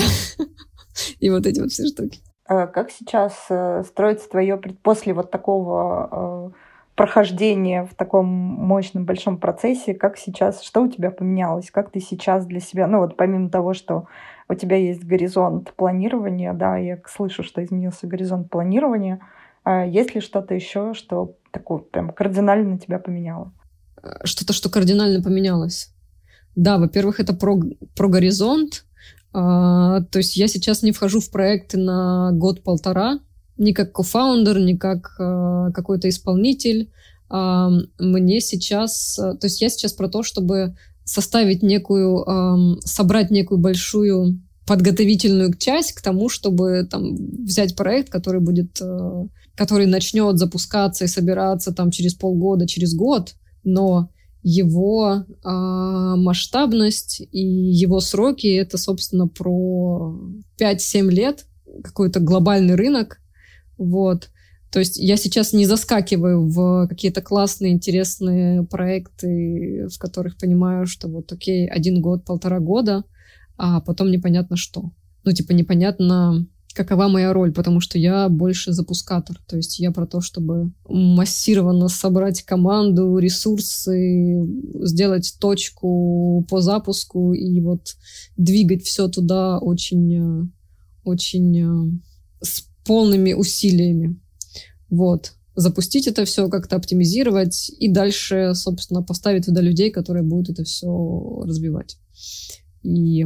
[1.19, 2.19] и вот эти вот все штуки.
[2.47, 6.57] А как сейчас э, строится твое после вот такого э,
[6.95, 12.47] прохождения в таком мощном большом процессе, как сейчас, что у тебя поменялось, как ты сейчас
[12.47, 14.07] для себя, ну вот помимо того, что
[14.49, 19.19] у тебя есть горизонт планирования, да, я слышу, что изменился горизонт планирования,
[19.63, 23.53] э, есть ли что-то еще, что такое прям кардинально тебя поменяло?
[24.23, 25.89] Что-то, что кардинально поменялось.
[26.55, 27.59] Да, во-первых, это про,
[27.95, 28.85] про горизонт.
[29.31, 33.19] А, то есть я сейчас не вхожу в проекты на год-полтора,
[33.57, 36.91] ни как кофаундер, ни как а, какой-то исполнитель.
[37.29, 39.15] А, мне сейчас...
[39.15, 42.29] То есть я сейчас про то, чтобы составить некую...
[42.29, 49.25] А, собрать некую большую подготовительную часть к тому, чтобы там взять проект, который будет, а,
[49.55, 53.33] который начнет запускаться и собираться там через полгода, через год,
[53.73, 54.09] но
[54.41, 60.17] его э, масштабность и его сроки это, собственно, про
[60.59, 61.45] 5-7 лет,
[61.83, 63.19] какой-то глобальный рынок.
[63.77, 64.29] Вот.
[64.71, 71.07] То есть я сейчас не заскакиваю в какие-то классные, интересные проекты, в которых понимаю, что
[71.07, 73.03] вот окей, один год, полтора года,
[73.57, 74.91] а потом непонятно что.
[75.23, 76.47] Ну, типа, непонятно,
[76.79, 79.37] какова моя роль, потому что я больше запускатор.
[79.47, 84.47] То есть я про то, чтобы массированно собрать команду, ресурсы,
[84.85, 87.97] сделать точку по запуску и вот
[88.37, 90.53] двигать все туда очень,
[91.03, 92.01] очень
[92.41, 94.17] с полными усилиями.
[94.89, 95.33] Вот.
[95.55, 101.41] Запустить это все, как-то оптимизировать и дальше, собственно, поставить туда людей, которые будут это все
[101.43, 101.97] разбивать
[102.83, 103.25] и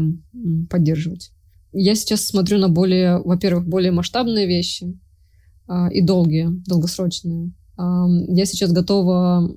[0.72, 1.32] поддерживать.
[1.74, 4.98] Я сейчас смотрю на более, во-первых, более масштабные вещи
[5.68, 7.54] а, и долгие, долгосрочные.
[7.76, 9.52] Я сейчас готова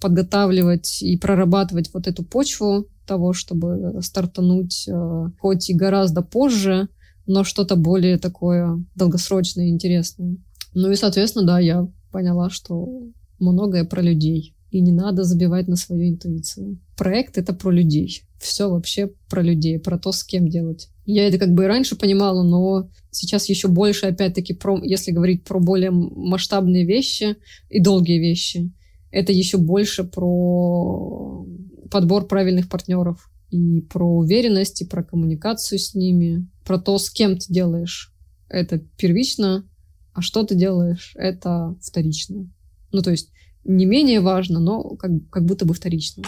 [0.00, 6.88] подготавливать и прорабатывать вот эту почву того, чтобы стартануть а, хоть и гораздо позже,
[7.26, 10.38] но что-то более такое долгосрочное и интересное.
[10.72, 13.02] Ну и, соответственно, да, я поняла, что
[13.38, 14.54] многое про людей.
[14.70, 16.78] И не надо забивать на свою интуицию.
[16.96, 18.22] Проект— это про людей.
[18.38, 20.88] Все вообще про людей, про то, с кем делать.
[21.06, 25.44] Я это как бы и раньше понимала, но сейчас еще больше, опять-таки, про, если говорить
[25.44, 27.36] про более масштабные вещи
[27.70, 28.70] и долгие вещи,
[29.10, 31.46] это еще больше про
[31.90, 37.38] подбор правильных партнеров и про уверенность, и про коммуникацию с ними, про то, с кем
[37.38, 38.12] ты делаешь.
[38.48, 39.66] Это первично,
[40.12, 42.50] а что ты делаешь, это вторично.
[42.92, 43.30] Ну, то есть
[43.68, 46.24] не менее важно, но как, как будто бы вторично.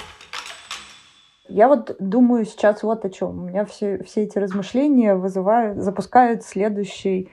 [1.48, 3.42] Я вот думаю сейчас вот о чем.
[3.42, 7.28] У меня все, все эти размышления вызывают, запускают следующий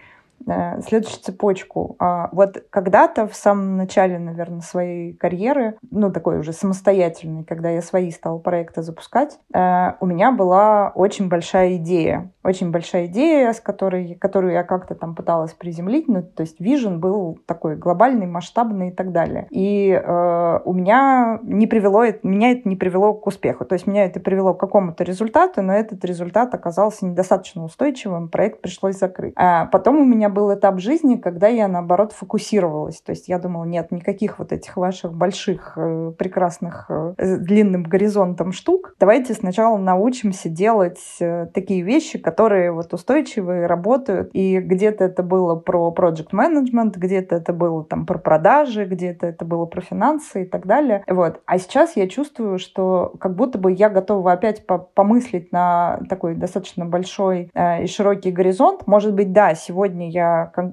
[0.87, 1.95] следующую цепочку.
[1.99, 7.81] А вот когда-то в самом начале, наверное, своей карьеры, ну, такой уже самостоятельной, когда я
[7.81, 12.31] свои стала проекты запускать, э, у меня была очень большая идея.
[12.43, 16.07] Очень большая идея, с которой, которую я как-то там пыталась приземлить.
[16.07, 19.47] Ну, то есть вижен был такой глобальный, масштабный и так далее.
[19.49, 23.65] И э, у меня не привело, меня это не привело к успеху.
[23.65, 28.61] То есть меня это привело к какому-то результату, но этот результат оказался недостаточно устойчивым, проект
[28.61, 29.33] пришлось закрыть.
[29.35, 33.01] А потом у меня меня был этап жизни, когда я, наоборот, фокусировалась.
[33.01, 38.51] То есть я думала, нет, никаких вот этих ваших больших, э, прекрасных, э, длинным горизонтом
[38.51, 38.93] штук.
[38.99, 44.29] Давайте сначала научимся делать э, такие вещи, которые вот устойчивые, работают.
[44.33, 49.45] И где-то это было про project management, где-то это было там про продажи, где-то это
[49.45, 51.03] было про финансы и так далее.
[51.07, 51.41] Вот.
[51.45, 56.85] А сейчас я чувствую, что как будто бы я готова опять помыслить на такой достаточно
[56.85, 58.87] большой э, и широкий горизонт.
[58.87, 60.16] Может быть, да, сегодня я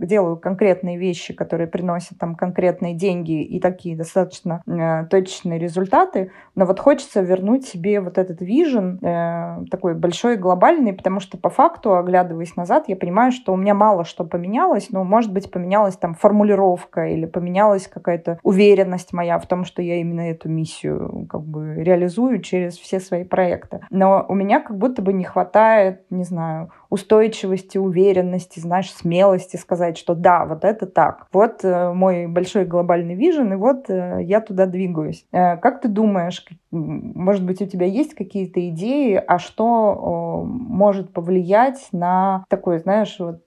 [0.00, 6.66] делаю конкретные вещи, которые приносят там конкретные деньги и такие достаточно э, точечные результаты, но
[6.66, 11.96] вот хочется вернуть себе вот этот вижен э, такой большой глобальный, потому что по факту,
[11.96, 16.14] оглядываясь назад, я понимаю, что у меня мало что поменялось, но, может быть, поменялась там
[16.14, 21.74] формулировка или поменялась какая-то уверенность моя в том, что я именно эту миссию как бы
[21.76, 23.80] реализую через все свои проекты.
[23.90, 29.98] Но у меня как будто бы не хватает, не знаю, устойчивости, уверенности, знаешь, смелости сказать,
[29.98, 31.26] что да, вот это так.
[31.33, 35.26] Вот э, мой большой глобальный вижен, и вот э, я туда двигаюсь.
[35.33, 41.88] Э, как ты думаешь, может быть, у тебя есть какие-то идеи, а что может повлиять
[41.90, 43.42] на такой, знаешь, вот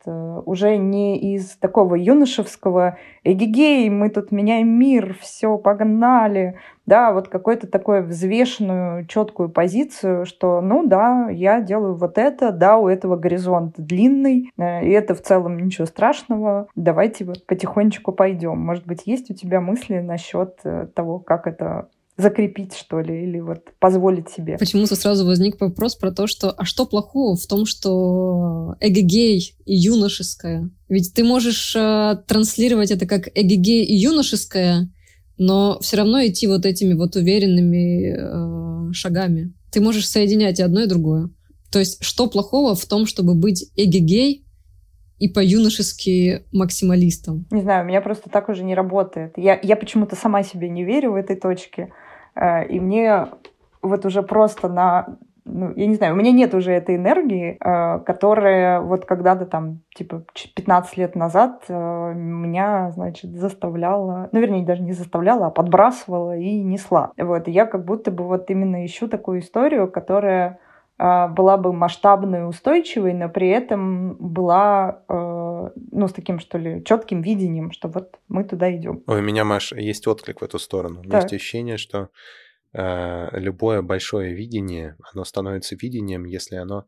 [0.45, 6.57] уже не из такого юношевского «эгегей, мы тут меняем мир, все, погнали»,
[6.87, 12.77] да, вот какую-то такую взвешенную, четкую позицию, что, ну да, я делаю вот это, да,
[12.77, 18.57] у этого горизонт длинный, э, и это в целом ничего страшного, давайте вот потихонечку пойдем.
[18.59, 23.39] Может быть, есть у тебя мысли насчет э, того, как это закрепить, что ли, или
[23.39, 24.57] вот позволить себе.
[24.57, 29.75] Почему-то сразу возник вопрос про то, что а что плохого в том, что эгегей и
[29.75, 30.69] юношеское?
[30.89, 34.89] Ведь ты можешь э, транслировать это как эгегей и юношеское,
[35.37, 39.53] но все равно идти вот этими вот уверенными э, шагами.
[39.71, 41.29] Ты можешь соединять и одно, и другое.
[41.71, 44.45] То есть что плохого в том, чтобы быть эгегей
[45.19, 47.45] и по-юношески максималистом?
[47.51, 49.33] Не знаю, у меня просто так уже не работает.
[49.37, 51.91] Я, я почему-то сама себе не верю в этой точке.
[52.35, 53.27] Э, и мне
[53.81, 57.99] вот уже просто на ну, я не знаю, у меня нет уже этой энергии, э,
[58.03, 60.23] которая вот когда-то там, типа,
[60.55, 66.61] 15 лет назад э, меня, значит, заставляла, ну, вернее, даже не заставляла, а подбрасывала и
[66.61, 67.11] несла.
[67.17, 70.59] Вот, и я как будто бы вот именно ищу такую историю, которая
[70.99, 77.21] э, была бы масштабной устойчивой, но при этом была, ну, с таким, что ли, четким
[77.21, 79.03] видением, что вот мы туда идем.
[79.07, 80.99] Ой, у меня, Маш, есть отклик в эту сторону.
[80.99, 82.07] У меня есть ощущение, что Э,
[82.77, 86.85] любое большое видение, оно становится видением, если оно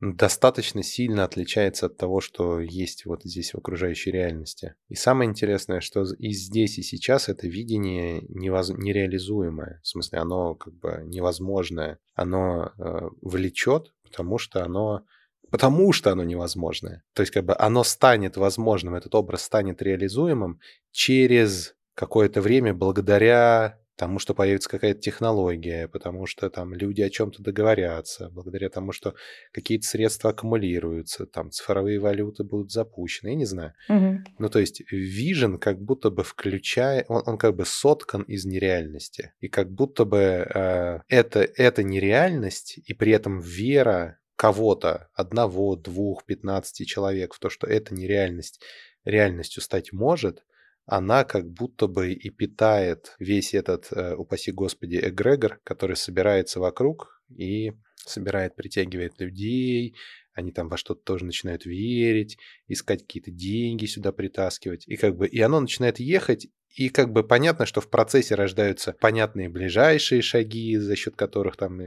[0.00, 4.74] достаточно сильно отличается от того, что есть вот здесь в окружающей реальности.
[4.88, 8.70] И самое интересное, что и здесь, и сейчас это видение невоз...
[8.70, 9.80] нереализуемое.
[9.82, 11.98] В смысле, оно как бы невозможное.
[12.14, 15.04] Оно э, влечет, потому что оно
[15.50, 17.02] потому что оно невозможное.
[17.14, 23.78] То есть как бы оно станет возможным, этот образ станет реализуемым через какое-то время благодаря
[23.96, 29.14] потому что появится какая-то технология, потому что там люди о чем-то договорятся, благодаря тому, что
[29.52, 33.72] какие-то средства аккумулируются, там цифровые валюты будут запущены, я не знаю.
[33.88, 34.18] Угу.
[34.38, 39.32] Ну, то есть Vision как будто бы включая, он, он как бы соткан из нереальности,
[39.40, 46.26] и как будто бы э, это, это нереальность, и при этом вера кого-то, одного, двух,
[46.26, 48.60] пятнадцати человек, в то, что это нереальность,
[49.06, 50.44] реальностью стать может,
[50.86, 57.20] она как будто бы и питает весь этот, э, упаси господи, эгрегор, который собирается вокруг
[57.28, 59.96] и собирает, притягивает людей,
[60.32, 64.86] они там во что-то тоже начинают верить, искать какие-то деньги сюда притаскивать.
[64.86, 68.94] И как бы, и оно начинает ехать, и как бы понятно, что в процессе рождаются
[69.00, 71.80] понятные ближайшие шаги, за счет которых там,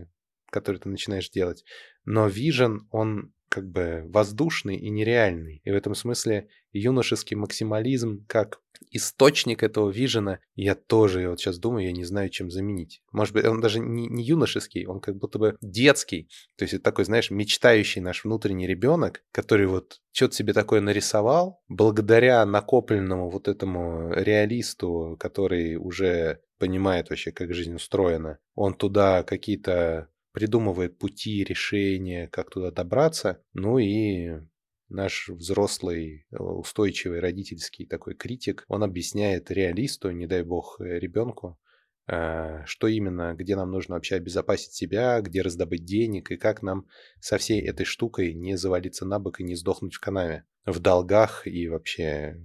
[0.50, 1.64] которые ты начинаешь делать.
[2.06, 5.62] Но Vision, он как бы воздушный и нереальный.
[5.64, 8.62] И в этом смысле юношеский максимализм как
[8.92, 13.02] источник этого вижена, я тоже, вот сейчас думаю, я не знаю, чем заменить.
[13.12, 16.30] Может быть, он даже не, не юношеский, он как будто бы детский.
[16.58, 21.62] То есть это такой, знаешь, мечтающий наш внутренний ребенок, который вот что-то себе такое нарисовал,
[21.68, 30.10] благодаря накопленному вот этому реалисту, который уже понимает вообще, как жизнь устроена, он туда какие-то
[30.32, 33.42] придумывает пути, решения, как туда добраться.
[33.54, 34.42] Ну и
[34.90, 41.60] наш взрослый, э, устойчивый родительский такой критик, он объясняет реалисту, не дай бог э, ребенку,
[42.08, 46.88] э, что именно, где нам нужно вообще обезопасить себя, где раздобыть денег и как нам
[47.20, 51.48] со всей этой штукой не завалиться на бок и не сдохнуть в канаве, в долгах
[51.48, 52.44] и вообще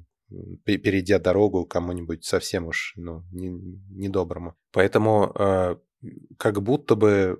[0.64, 4.57] перейдя дорогу кому-нибудь совсем уж ну, недоброму.
[4.72, 5.80] Поэтому
[6.38, 7.38] как будто бы...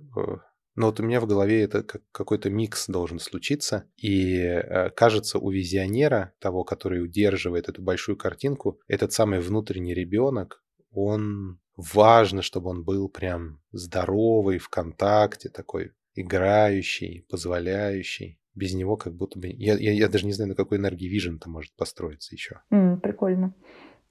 [0.77, 5.39] Ну вот у меня в голове это как какой-то микс должен случиться, и э, кажется
[5.39, 12.70] у визионера, того, который удерживает эту большую картинку, этот самый внутренний ребенок, он важно, чтобы
[12.70, 18.39] он был прям здоровый, в контакте, такой играющий, позволяющий.
[18.55, 19.49] Без него как будто бы...
[19.49, 22.61] Я, я, я даже не знаю, на какой энергии Vision-то может построиться еще.
[22.72, 23.53] Mm, прикольно.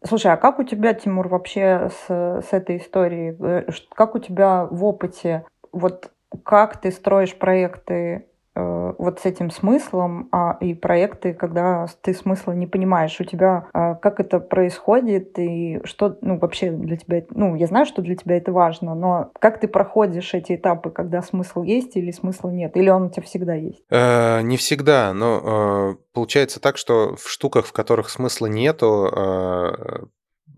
[0.05, 3.38] Слушай, а как у тебя, Тимур, вообще с, с этой историей?
[3.39, 5.45] Э, как у тебя в опыте?
[5.72, 6.11] Вот
[6.44, 8.26] как ты строишь проекты
[8.56, 13.68] Э, вот с этим смыслом, а и проекты, когда ты смысла не понимаешь, у тебя
[13.74, 18.16] а, как это происходит и что, ну, вообще для тебя, ну, я знаю, что для
[18.16, 22.78] тебя это важно, но как ты проходишь эти этапы, когда смысл есть или смысла нет,
[22.78, 23.84] или он у тебя всегда есть?
[23.90, 30.06] Э, не всегда, но э, получается так, что в штуках, в которых смысла нету, э,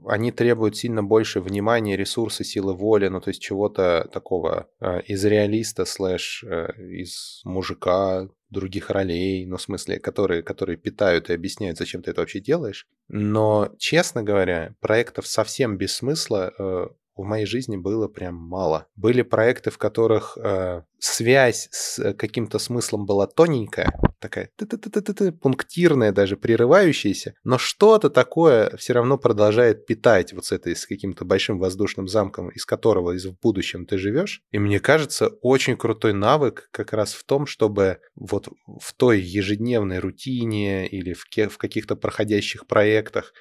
[0.08, 5.24] они требуют сильно больше внимания, ресурса, силы воли, ну то есть чего-то такого э, из
[5.26, 11.78] реалиста слэш э, из мужика, других ролей, ну в смысле, которые, которые питают и объясняют,
[11.78, 12.88] зачем ты это вообще делаешь.
[13.08, 18.88] Но, честно говоря, проектов совсем без смысла э, в моей жизни было прям мало.
[18.96, 24.50] Были проекты, в которых э, связь с э, каким-то смыслом была тоненькая, такая
[25.42, 31.26] пунктирная, даже прерывающаяся, но что-то такое все равно продолжает питать вот с этой, с каким-то
[31.26, 34.42] большим воздушным замком, из которого из в будущем ты живешь.
[34.52, 40.00] И мне кажется, очень крутой навык как раз в том, чтобы вот в той ежедневной
[40.00, 43.34] рутине или в, в каких-то проходящих проектах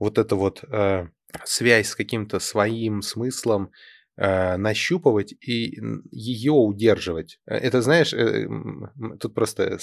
[0.00, 1.06] вот это вот э,
[1.44, 3.70] связь с каким-то своим смыслом,
[4.16, 5.78] э, нащупывать и
[6.10, 7.40] ее удерживать.
[7.46, 8.46] Э, это, знаешь, э,
[9.18, 9.78] тут просто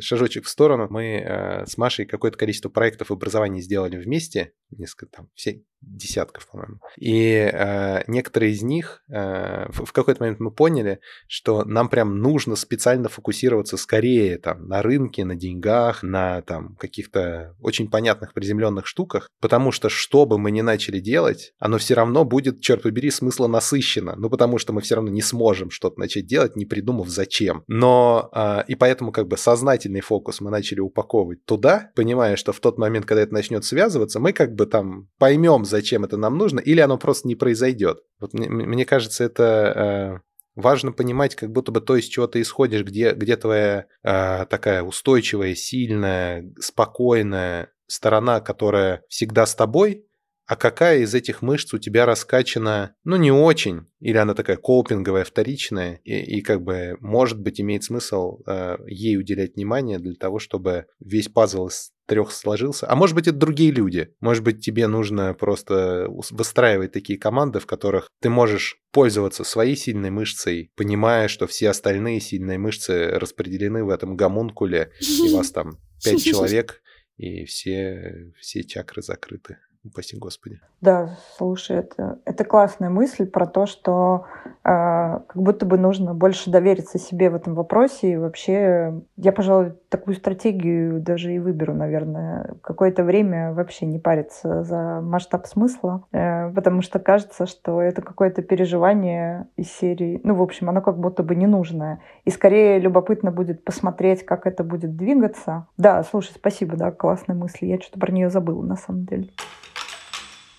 [0.00, 0.86] шажочек в сторону.
[0.90, 6.46] Мы э, с Машей какое-то количество проектов в образовании сделали вместе, несколько там, все десятков,
[6.48, 6.78] по-моему.
[6.96, 12.18] И э, некоторые из них э, в, в какой-то момент мы поняли, что нам прям
[12.18, 18.86] нужно специально фокусироваться скорее там на рынке, на деньгах, на там каких-то очень понятных приземленных
[18.86, 23.10] штуках, потому что что бы мы ни начали делать, оно все равно будет, черт побери,
[23.10, 24.14] смысла насыщено.
[24.16, 27.64] Ну потому что мы все равно не сможем что-то начать делать, не придумав зачем.
[27.66, 32.60] Но э, и поэтому как бы сознательный фокус мы начали упаковывать туда, понимая, что в
[32.60, 36.60] тот момент, когда это начнет связываться, мы как бы там поймем, зачем это нам нужно,
[36.60, 38.02] или оно просто не произойдет.
[38.18, 42.40] Вот мне, мне кажется, это э, важно понимать, как будто бы то, из чего ты
[42.42, 50.04] исходишь, где, где твоя э, такая устойчивая, сильная, спокойная сторона, которая всегда с тобой,
[50.50, 55.22] а какая из этих мышц у тебя раскачана, ну, не очень, или она такая колпинговая,
[55.22, 60.40] вторичная, и, и как бы, может быть, имеет смысл э, ей уделять внимание для того,
[60.40, 62.90] чтобы весь пазл из трех сложился.
[62.90, 64.12] А может быть, это другие люди.
[64.20, 70.10] Может быть, тебе нужно просто выстраивать такие команды, в которых ты можешь пользоваться своей сильной
[70.10, 76.24] мышцей, понимая, что все остальные сильные мышцы распределены в этом гомункуле, и вас там пять
[76.24, 76.82] человек,
[77.16, 80.60] и все, все чакры закрыты упаси Господи.
[80.80, 86.50] Да, слушай, это, это классная мысль про то, что э, как будто бы нужно больше
[86.50, 88.12] довериться себе в этом вопросе.
[88.12, 92.54] И вообще, я, пожалуй, такую стратегию даже и выберу, наверное.
[92.62, 98.42] Какое-то время вообще не париться за масштаб смысла, э, потому что кажется, что это какое-то
[98.42, 100.20] переживание из серии.
[100.24, 102.00] Ну, в общем, оно как будто бы ненужное.
[102.24, 105.66] И скорее любопытно будет посмотреть, как это будет двигаться.
[105.76, 107.66] Да, слушай, спасибо, да, классная мысль.
[107.66, 109.28] Я что-то про нее забыла, на самом деле.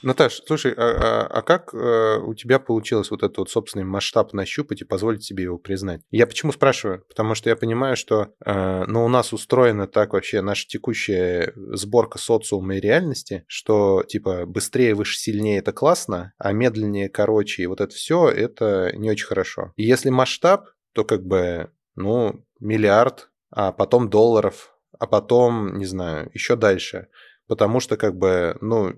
[0.03, 4.33] Наташ, слушай, а, а, а как э, у тебя получилось вот этот вот собственный масштаб
[4.33, 6.01] нащупать и позволить себе его признать?
[6.09, 7.03] Я почему спрашиваю?
[7.07, 12.17] Потому что я понимаю, что э, ну, у нас устроена так вообще наша текущая сборка
[12.17, 17.79] социума и реальности, что типа быстрее, выше, сильнее это классно, а медленнее, короче и вот
[17.79, 19.71] это все это не очень хорошо.
[19.75, 26.29] И если масштаб, то как бы, ну, миллиард, а потом долларов, а потом, не знаю,
[26.33, 27.07] еще дальше.
[27.47, 28.95] Потому что как бы, ну,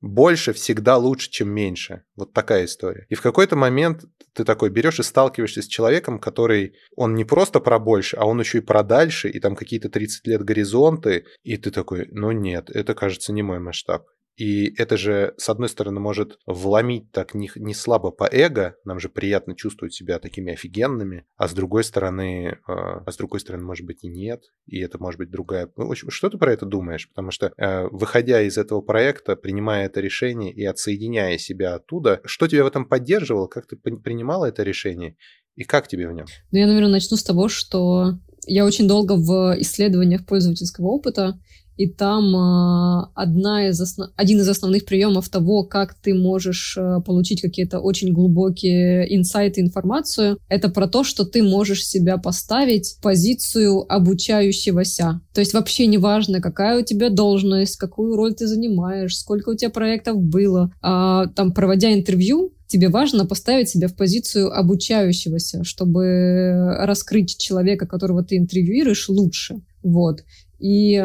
[0.00, 2.02] больше всегда лучше, чем меньше.
[2.16, 3.06] Вот такая история.
[3.08, 7.60] И в какой-то момент ты такой берешь и сталкиваешься с человеком, который, он не просто
[7.60, 11.56] про больше, а он еще и про дальше, и там какие-то 30 лет горизонты, и
[11.56, 14.06] ты такой, ну нет, это, кажется, не мой масштаб.
[14.38, 19.00] И это же, с одной стороны, может вломить так не, не слабо по эго, нам
[19.00, 23.64] же приятно чувствовать себя такими офигенными, а с другой стороны, э, а с другой стороны,
[23.64, 25.68] может быть, и нет, и это может быть другая...
[25.76, 27.08] Ну, в общем, что ты про это думаешь?
[27.08, 32.46] Потому что, э, выходя из этого проекта, принимая это решение и отсоединяя себя оттуда, что
[32.46, 35.16] тебя в этом поддерживало, как ты принимала это решение,
[35.56, 36.26] и как тебе в нем?
[36.52, 38.12] Ну, я, наверное, начну с того, что
[38.46, 41.40] я очень долго в исследованиях пользовательского опыта
[41.78, 44.10] и там э, одна из основ...
[44.16, 50.38] один из основных приемов того, как ты можешь э, получить какие-то очень глубокие инсайты, информацию,
[50.48, 55.20] это про то, что ты можешь себя поставить в позицию обучающегося.
[55.32, 59.54] То есть вообще не важно, какая у тебя должность, какую роль ты занимаешь, сколько у
[59.54, 60.72] тебя проектов было.
[60.82, 68.24] А, там, проводя интервью, тебе важно поставить себя в позицию обучающегося, чтобы раскрыть человека, которого
[68.24, 69.60] ты интервьюируешь, лучше.
[69.84, 70.24] Вот.
[70.58, 71.04] И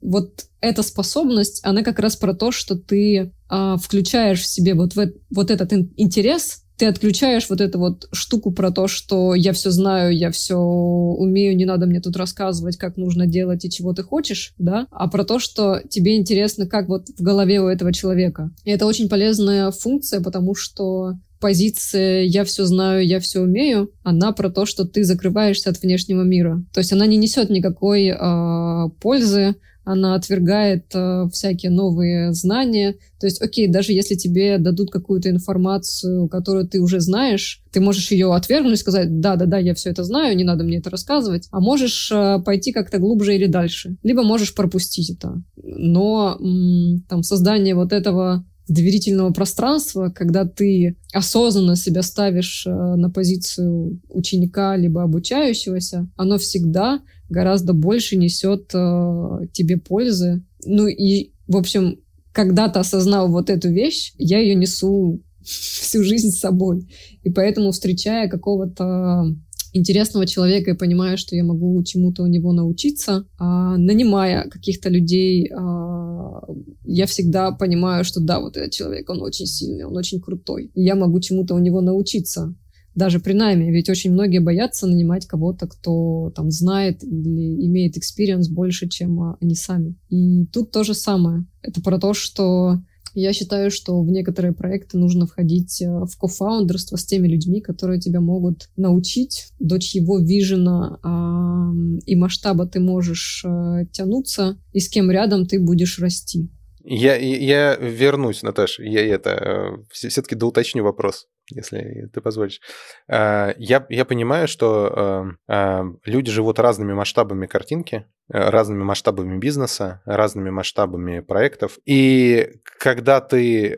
[0.00, 4.94] вот эта способность, она как раз про то, что ты а, включаешь в себе вот,
[4.94, 9.70] в, вот этот интерес, ты отключаешь вот эту вот штуку про то, что я все
[9.70, 14.04] знаю, я все умею, не надо мне тут рассказывать, как нужно делать и чего ты
[14.04, 18.52] хочешь, да, а про то, что тебе интересно, как вот в голове у этого человека.
[18.64, 24.32] И это очень полезная функция, потому что позиция «я все знаю, я все умею», она
[24.32, 26.64] про то, что ты закрываешься от внешнего мира.
[26.72, 29.56] То есть она не несет никакой э, пользы,
[29.88, 32.96] она отвергает э, всякие новые знания.
[33.18, 38.10] То есть, окей, даже если тебе дадут какую-то информацию, которую ты уже знаешь, ты можешь
[38.10, 42.12] ее отвергнуть, сказать, да-да-да, я все это знаю, не надо мне это рассказывать, а можешь
[42.12, 43.96] э, пойти как-то глубже или дальше.
[44.02, 45.42] Либо можешь пропустить это.
[45.56, 53.10] Но м- там создание вот этого доверительного пространства, когда ты осознанно себя ставишь э, на
[53.10, 60.44] позицию ученика либо обучающегося, оно всегда гораздо больше несет э, тебе пользы.
[60.64, 61.98] Ну и, в общем,
[62.32, 66.88] когда ты осознал вот эту вещь, я ее несу всю жизнь с собой.
[67.22, 69.34] И поэтому, встречая какого-то
[69.72, 75.50] интересного человека и понимаю, что я могу чему-то у него научиться, а, нанимая каких-то людей,
[75.52, 76.40] а,
[76.84, 80.82] я всегда понимаю, что да, вот этот человек, он очень сильный, он очень крутой, и
[80.82, 82.54] я могу чему-то у него научиться
[82.94, 88.48] даже при найме, ведь очень многие боятся нанимать кого-то, кто там знает или имеет experience
[88.48, 89.94] больше, чем а, они сами.
[90.08, 91.46] И тут то же самое.
[91.62, 92.80] Это про то, что
[93.20, 98.00] я считаю, что в некоторые проекты нужно входить э, в кофаундерство с теми людьми, которые
[98.00, 104.88] тебя могут научить, до чьего вижена э, и масштаба ты можешь э, тянуться, и с
[104.88, 106.50] кем рядом ты будешь расти.
[106.84, 112.60] Я, я вернусь, Наташа, я это э, все-таки доуточню вопрос если ты позволишь.
[113.08, 120.50] Э, я, я понимаю, что э, люди живут разными масштабами картинки, разными масштабами бизнеса, разными
[120.50, 121.78] масштабами проектов.
[121.86, 123.74] И когда ты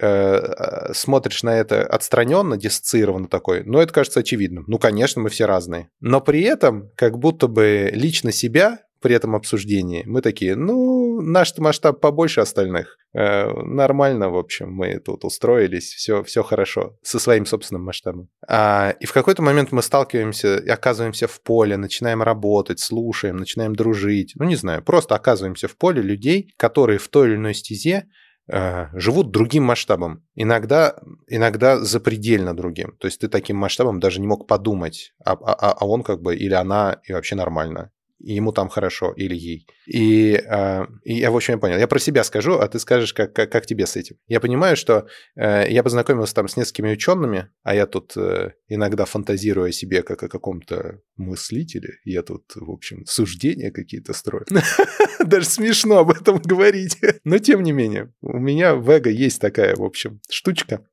[0.93, 4.65] смотришь на это отстраненно, диссоциированно такой, ну, это кажется очевидным.
[4.67, 5.89] Ну, конечно, мы все разные.
[6.01, 10.05] Но при этом, как будто бы лично себя при этом обсуждении.
[10.07, 12.97] Мы такие, ну, наш масштаб побольше остальных.
[13.13, 18.29] Э, нормально, в общем, мы тут устроились, все, все хорошо, со своим собственным масштабом.
[18.47, 23.75] А, и в какой-то момент мы сталкиваемся и оказываемся в поле, начинаем работать, слушаем, начинаем
[23.75, 24.33] дружить.
[24.37, 28.07] Ну, не знаю, просто оказываемся в поле людей, которые в той или иной стезе
[28.49, 30.25] э, живут другим масштабом.
[30.35, 30.97] Иногда,
[31.27, 32.97] иногда запредельно другим.
[32.99, 36.37] То есть ты таким масштабом даже не мог подумать, а, а, а он как бы
[36.37, 37.91] или она и вообще нормально.
[38.21, 39.67] Ему там хорошо, или ей.
[39.87, 41.79] И, э, и я, в общем, я понял.
[41.79, 44.17] Я про себя скажу, а ты скажешь, как, как, как тебе с этим.
[44.29, 45.07] Я понимаю, что
[45.37, 50.03] э, я познакомился там с несколькими учеными, а я тут э, иногда фантазирую о себе
[50.03, 51.99] как о каком-то мыслителе.
[52.05, 54.47] Я тут, в общем, суждения какие-то строю.
[55.25, 56.99] Даже смешно об этом говорить.
[57.25, 60.87] Но, тем не менее, у меня в эго есть такая, в общем, штучка.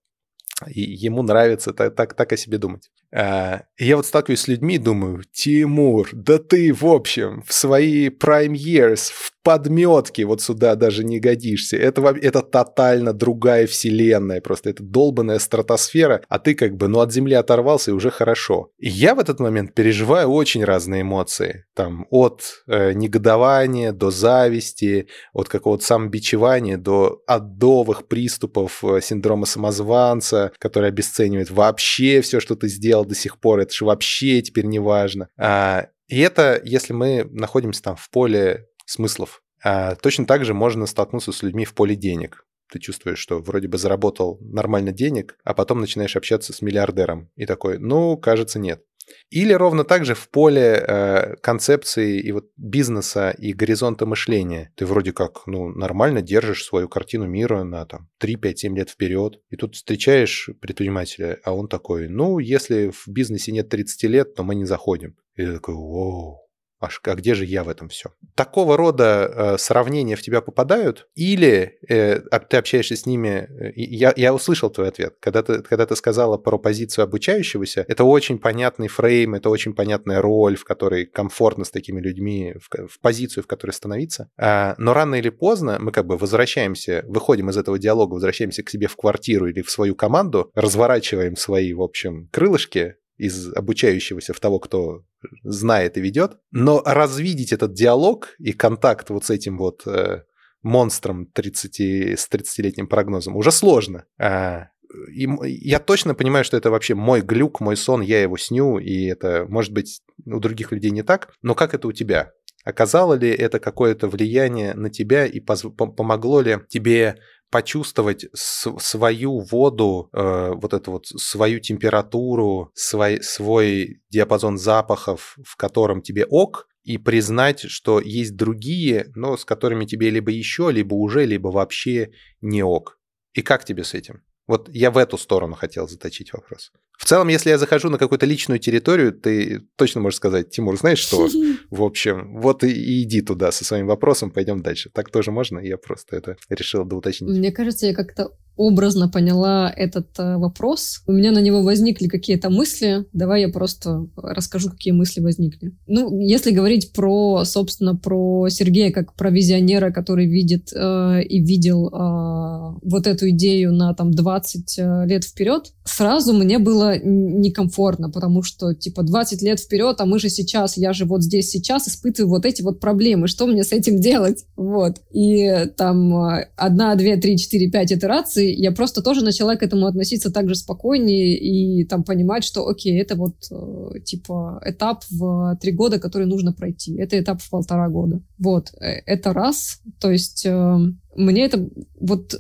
[0.66, 2.90] И ему нравится так, так, так о себе думать.
[3.14, 8.10] А, я вот сталкиваюсь с людьми и думаю, Тимур, да ты, в общем, в свои
[8.10, 11.78] prime years, в подметке вот сюда даже не годишься.
[11.78, 17.14] Это, это тотально другая вселенная, просто это долбанная стратосфера, а ты как бы, ну, от
[17.14, 18.72] Земли оторвался и уже хорошо.
[18.78, 21.64] И я в этот момент переживаю очень разные эмоции.
[21.76, 30.52] Там от э, негодования до зависти, от какого-то самобичевания до адовых приступов э, синдрома самозванца,
[30.60, 33.60] который обесценивает вообще все, что ты сделал до сих пор.
[33.60, 35.30] Это же вообще теперь не важно.
[35.38, 39.42] А, и это, если мы находимся там в поле смыслов.
[39.64, 42.46] А точно так же можно столкнуться с людьми в поле денег.
[42.72, 47.30] Ты чувствуешь, что вроде бы заработал нормально денег, а потом начинаешь общаться с миллиардером.
[47.36, 48.84] И такой, ну, кажется, нет.
[49.30, 54.72] Или ровно так же в поле э, концепции и вот бизнеса и горизонта мышления.
[54.76, 58.90] Ты вроде как ну, нормально держишь свою картину мира на там, 3, 5, 7 лет
[58.90, 59.40] вперед.
[59.50, 64.44] И тут встречаешь предпринимателя, а он такой, ну, если в бизнесе нет 30 лет, то
[64.44, 65.16] мы не заходим.
[65.36, 66.47] И ты такой, вау,
[66.80, 68.10] А где же я в этом все?
[68.36, 72.20] Такого рода э, сравнения в тебя попадают, или э,
[72.50, 76.38] ты общаешься с ними, э, я, я услышал твой ответ, когда ты, когда ты сказала
[76.38, 81.72] про позицию обучающегося, это очень понятный фрейм, это очень понятная роль, в которой комфортно с
[81.72, 84.30] такими людьми, в, в позицию, в которой становиться.
[84.38, 88.70] А, но рано или поздно мы как бы возвращаемся, выходим из этого диалога, возвращаемся к
[88.70, 94.40] себе в квартиру или в свою команду, разворачиваем свои, в общем, крылышки, из обучающегося в
[94.40, 95.04] того, кто
[95.44, 96.38] знает и ведет.
[96.52, 100.24] Но развидеть этот диалог и контакт вот с этим вот э,
[100.62, 101.80] монстром 30,
[102.18, 104.06] с 30-летним прогнозом уже сложно.
[104.20, 104.68] А,
[105.12, 109.06] и я точно понимаю, что это вообще мой глюк, мой сон, я его сню, и
[109.06, 112.32] это, может быть, у других людей не так, но как это у тебя?
[112.64, 117.18] Оказало ли это какое-то влияние на тебя и помогло ли тебе
[117.50, 126.02] почувствовать свою воду, э, вот эту вот свою температуру, свой, свой диапазон запахов, в котором
[126.02, 131.26] тебе ок, и признать, что есть другие, но с которыми тебе либо еще, либо уже,
[131.26, 133.00] либо вообще не ок.
[133.34, 134.24] И как тебе с этим?
[134.48, 136.72] Вот я в эту сторону хотел заточить вопрос.
[136.98, 141.00] В целом, если я захожу на какую-то личную территорию, ты точно можешь сказать, Тимур, знаешь
[141.00, 141.30] что?
[141.70, 144.90] В общем, вот и иди туда со своим вопросом, пойдем дальше.
[144.94, 145.60] Так тоже можно?
[145.60, 147.30] Я просто это решил доуточнить.
[147.30, 151.02] Мне кажется, я как-то образно поняла этот э, вопрос.
[151.08, 153.06] У меня на него возникли какие-то мысли.
[153.14, 155.74] Давай я просто расскажу, какие мысли возникли.
[155.88, 161.88] Ну, если говорить про, собственно, про Сергея как про визионера, который видит э, и видел
[161.88, 168.42] э, вот эту идею на там 20 э, лет вперед, сразу мне было некомфортно, потому
[168.42, 172.30] что, типа, 20 лет вперед, а мы же сейчас, я же вот здесь сейчас испытываю
[172.30, 174.46] вот эти вот проблемы, что мне с этим делать?
[174.56, 174.98] Вот.
[175.12, 179.86] И там э, одна, две, три, четыре, пять итераций я просто тоже начала к этому
[179.86, 185.58] относиться так же спокойнее и там понимать, что окей, это вот э, типа этап в
[185.62, 186.96] три года, который нужно пройти.
[186.98, 188.22] Это этап в полтора года.
[188.38, 189.82] Вот, э, это раз.
[190.00, 190.78] То есть э,
[191.16, 191.68] мне это
[192.00, 192.40] вот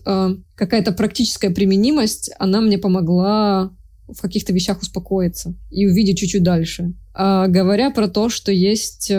[0.55, 3.71] какая-то практическая применимость, она мне помогла
[4.07, 6.93] в каких-то вещах успокоиться и увидеть чуть-чуть дальше.
[7.13, 9.11] А говоря про то, что есть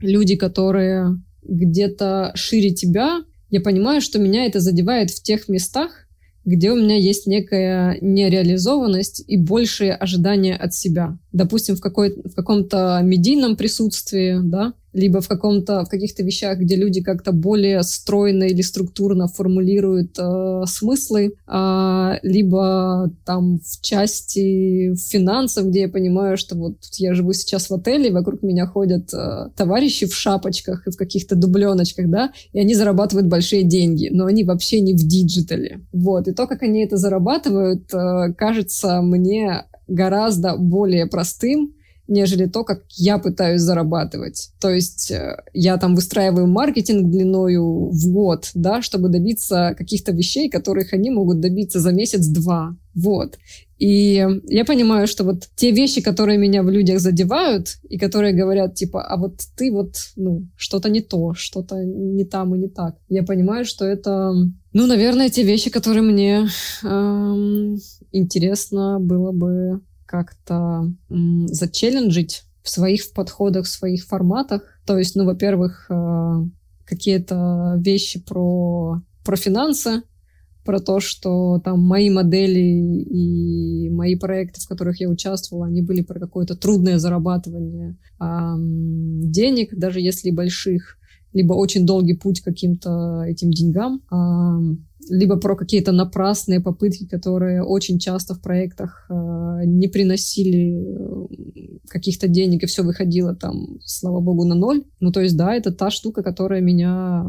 [0.00, 6.06] люди, которые где-то шире тебя, я понимаю, что меня это задевает в тех местах,
[6.44, 11.18] где у меня есть некая нереализованность и большие ожидания от себя.
[11.36, 16.74] Допустим, в, какой, в каком-то медийном присутствии, да, либо в каком-то в каких-то вещах, где
[16.74, 25.66] люди как-то более стройно или структурно формулируют э, смыслы, э, либо там в части финансов,
[25.66, 30.06] где я понимаю, что вот я живу сейчас в отеле, вокруг меня ходят э, товарищи
[30.06, 34.80] в шапочках и в каких-то дубленочках, да, и они зарабатывают большие деньги, но они вообще
[34.80, 35.80] не в диджитале.
[35.92, 41.74] Вот, и то, как они это зарабатывают, э, кажется мне гораздо более простым,
[42.08, 44.50] нежели то, как я пытаюсь зарабатывать.
[44.60, 50.48] То есть э, я там выстраиваю маркетинг длиною в год, да, чтобы добиться каких-то вещей,
[50.48, 52.76] которых они могут добиться за месяц-два.
[52.94, 53.38] Вот.
[53.78, 58.74] И я понимаю, что вот те вещи, которые меня в людях задевают, и которые говорят,
[58.74, 62.96] типа, а вот ты вот, ну, что-то не то, что-то не там и не так.
[63.08, 64.32] Я понимаю, что это,
[64.72, 66.48] ну, наверное, те вещи, которые мне
[66.84, 67.78] эм,
[68.12, 75.86] интересно было бы как-то зачелленджить в своих подходах, в своих форматах, То есть, ну, во-первых,
[75.88, 76.44] э,
[76.84, 80.02] какие-то вещи про, про финансы,
[80.64, 86.02] про то, что там мои модели и мои проекты, в которых я участвовала, они были
[86.02, 90.98] про какое-то трудное зарабатывание эм, денег, даже если больших,
[91.32, 97.62] либо очень долгий путь к каким-то этим деньгам, эм, либо про какие-то напрасные попытки, которые
[97.62, 99.14] очень часто в проектах э,
[99.64, 104.84] не приносили э, каких-то денег, и все выходило там, слава богу, на ноль.
[105.00, 107.24] Ну, то есть, да, это та штука, которая меня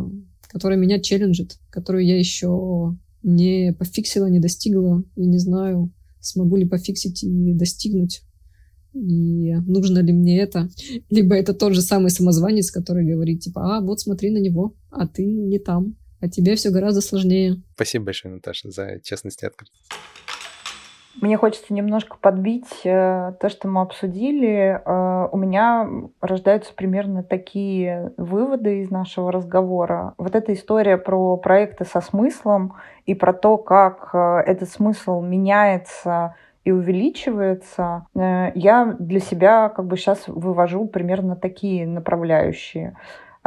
[0.49, 6.65] которая меня челленджит, которую я еще не пофиксила, не достигла, и не знаю, смогу ли
[6.65, 8.21] пофиксить и достигнуть.
[8.93, 10.69] И нужно ли мне это?
[11.09, 15.07] Либо это тот же самый самозванец, который говорит, типа, а, вот смотри на него, а
[15.07, 17.61] ты не там, а тебе все гораздо сложнее.
[17.75, 19.91] Спасибо большое, Наташа, за честность и открытость.
[21.19, 24.79] Мне хочется немножко подбить э, то, что мы обсудили.
[24.85, 25.89] Э, у меня
[26.21, 30.13] рождаются примерно такие выводы из нашего разговора.
[30.19, 32.75] Вот эта история про проекты со смыслом
[33.07, 36.35] и про то, как э, этот смысл меняется
[36.67, 42.95] и увеличивается, э, я для себя как бы сейчас вывожу примерно такие направляющие.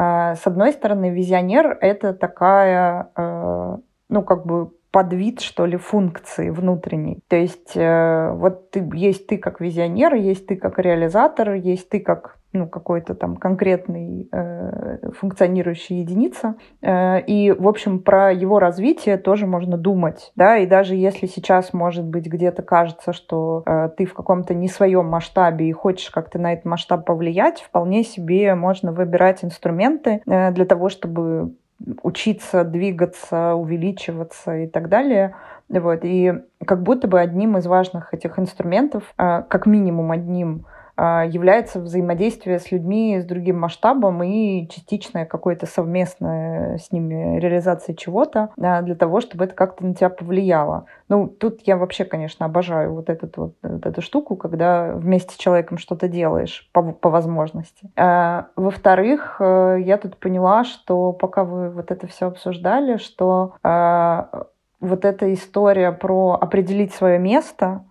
[0.01, 3.77] Э, с одной стороны, визионер— это такая, э,
[4.09, 7.21] ну, как бы подвид, что ли, функции внутренней.
[7.29, 12.01] То есть э, вот ты, есть ты как визионер, есть ты как реализатор, есть ты
[12.01, 16.57] как ну, какой-то там конкретный э, функционирующая единица.
[16.83, 20.33] Э, и, в общем, про его развитие тоже можно думать.
[20.35, 20.59] Да?
[20.59, 25.07] И даже если сейчас, может быть, где-то кажется, что э, ты в каком-то не своем
[25.07, 30.65] масштабе и хочешь как-то на этот масштаб повлиять, вполне себе можно выбирать инструменты э, для
[30.65, 31.55] того, чтобы
[32.03, 35.35] учиться двигаться, увеличиваться и так далее.
[35.69, 36.01] Вот.
[36.03, 36.33] И
[36.67, 40.67] как будто бы одним из важных этих инструментов, а, как минимум одним,
[41.01, 48.51] является взаимодействие с людьми с другим масштабом и частичная какое-то совместная с ними реализация чего-то
[48.61, 50.87] а, для того, чтобы это как-то на тебя повлияло.
[51.09, 55.39] Ну, тут я вообще, конечно, обожаю вот, этот, вот, вот эту штуку, когда вместе с
[55.39, 57.91] человеком что-то делаешь по, по возможности.
[57.97, 64.47] А, во-вторых, э, я тут поняла, что пока вы вот это все обсуждали, что а,
[64.81, 67.85] вот эта история про определить свое место,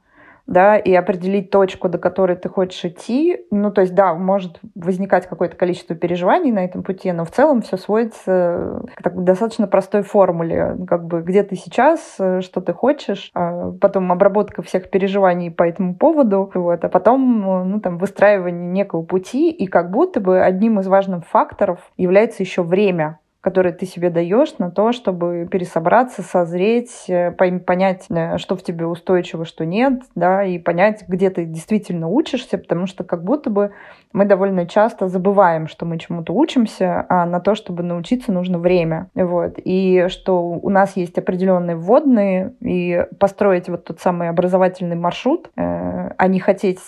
[0.50, 3.46] да, и определить точку, до которой ты хочешь идти.
[3.52, 7.62] Ну, то есть, да, может возникать какое-то количество переживаний на этом пути, но в целом
[7.62, 13.30] все сводится к такой достаточно простой формуле, как бы где ты сейчас, что ты хочешь,
[13.36, 19.04] а потом обработка всех переживаний по этому поводу, вот, а потом, ну, там, выстраивание некого
[19.04, 24.10] пути, и как будто бы одним из важных факторов является еще время, которые ты себе
[24.10, 30.02] даешь на то, чтобы пересобраться, созреть, э, понять, э, что в тебе устойчиво, что нет,
[30.16, 33.72] да, и понять, где ты действительно учишься, потому что как будто бы
[34.12, 39.10] мы довольно часто забываем, что мы чему-то учимся, а на то, чтобы научиться, нужно время.
[39.14, 39.56] Вот.
[39.64, 46.12] И что у нас есть определенные вводные, и построить вот тот самый образовательный маршрут, э,
[46.18, 46.80] а не хотеть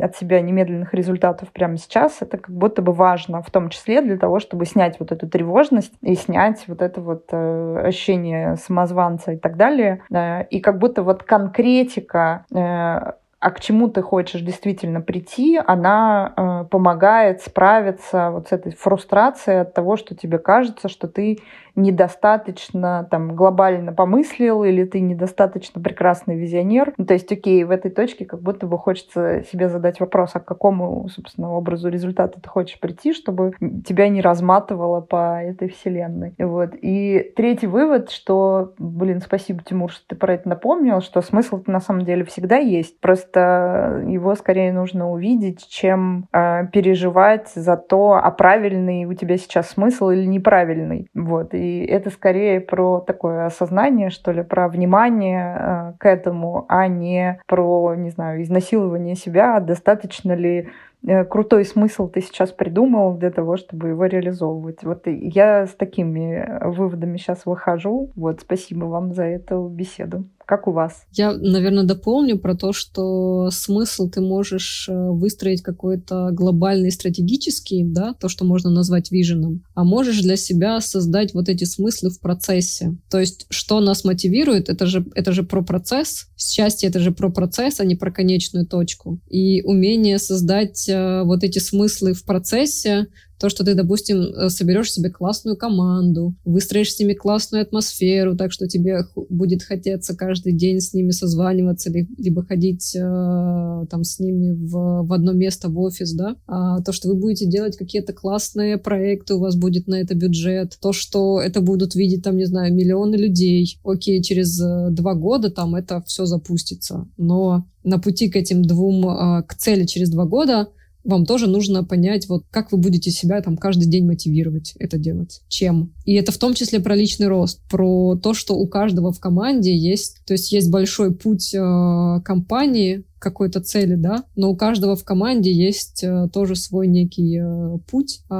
[0.00, 4.16] от себя немедленных результатов прямо сейчас, это как будто бы важно, в том числе для
[4.16, 9.36] того, чтобы снять вот эту тревожность, и снять вот это вот э, ощущение самозванца и
[9.36, 10.02] так далее.
[10.12, 16.32] Э, и как будто вот конкретика э, а к чему ты хочешь действительно прийти, она
[16.36, 21.40] э, помогает справиться вот с этой фрустрацией от того, что тебе кажется, что ты
[21.74, 26.92] недостаточно там глобально помыслил или ты недостаточно прекрасный визионер.
[26.96, 30.40] Ну, то есть, окей, в этой точке как будто бы хочется себе задать вопрос, а
[30.40, 33.52] к какому, собственно, образу результата ты хочешь прийти, чтобы
[33.86, 36.34] тебя не разматывало по этой вселенной.
[36.38, 36.70] Вот.
[36.80, 41.80] И третий вывод, что, блин, спасибо, Тимур, что ты про это напомнил, что смысл на
[41.80, 43.00] самом деле всегда есть.
[43.00, 49.70] Просто его скорее нужно увидеть, чем э, переживать за то, а правильный у тебя сейчас
[49.70, 51.08] смысл или неправильный.
[51.14, 51.54] Вот.
[51.54, 56.88] И и это скорее про такое осознание, что ли, про внимание э, к этому, а
[56.88, 60.70] не про, не знаю, изнасилование себя, достаточно ли
[61.06, 64.82] э, крутой смысл ты сейчас придумал для того, чтобы его реализовывать.
[64.82, 68.10] Вот я с такими выводами сейчас выхожу.
[68.16, 70.24] Вот, спасибо вам за эту беседу.
[70.52, 71.04] Как у вас?
[71.12, 78.12] Я, наверное, дополню про то, что смысл ты можешь э, выстроить какой-то глобальный стратегический, да,
[78.12, 82.98] то, что можно назвать виженом, а можешь для себя создать вот эти смыслы в процессе.
[83.10, 86.26] То есть, что нас мотивирует, это же, это же про процесс.
[86.36, 89.20] Счастье— это же про процесс, а не про конечную точку.
[89.30, 93.06] И умение создать э, вот эти смыслы в процессе,
[93.42, 98.52] То, что ты, допустим, э, соберешь себе классную команду, выстроишь с ними классную атмосферу, так
[98.52, 104.52] что тебе будет хотеться каждый день с ними созваниваться, либо ходить э, там с ними
[104.52, 106.36] в, в одно место в офис, да.
[106.46, 110.78] А то, что вы будете делать какие-то классные проекты, у вас будет на это бюджет,
[110.80, 113.80] то, что это будут видеть там, не знаю, миллионы людей.
[113.82, 117.08] Окей, через э, два года там это все запустится.
[117.16, 120.68] Но на пути к этим двум, к цели через два года
[121.04, 125.42] вам тоже нужно понять, вот как вы будете себя там каждый день мотивировать это делать,
[125.48, 125.92] чем.
[126.04, 129.76] И это в том числе про личный рост, про то, что у каждого в команде
[129.76, 135.04] есть, то есть есть большой путь э, компании, какой-то цели, да, но у каждого в
[135.04, 138.34] команде есть э, тоже свой некий э, путь э,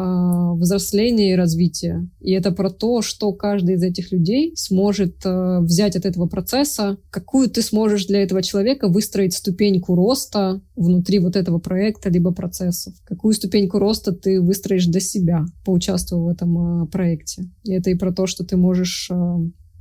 [0.55, 2.09] взросления и развития.
[2.21, 6.99] И это про то, что каждый из этих людей сможет э, взять от этого процесса,
[7.11, 12.93] какую ты сможешь для этого человека выстроить ступеньку роста внутри вот этого проекта либо процессов.
[13.05, 17.45] Какую ступеньку роста ты выстроишь для себя, поучаствуя в этом э, проекте.
[17.65, 19.15] И это и про то, что ты можешь э,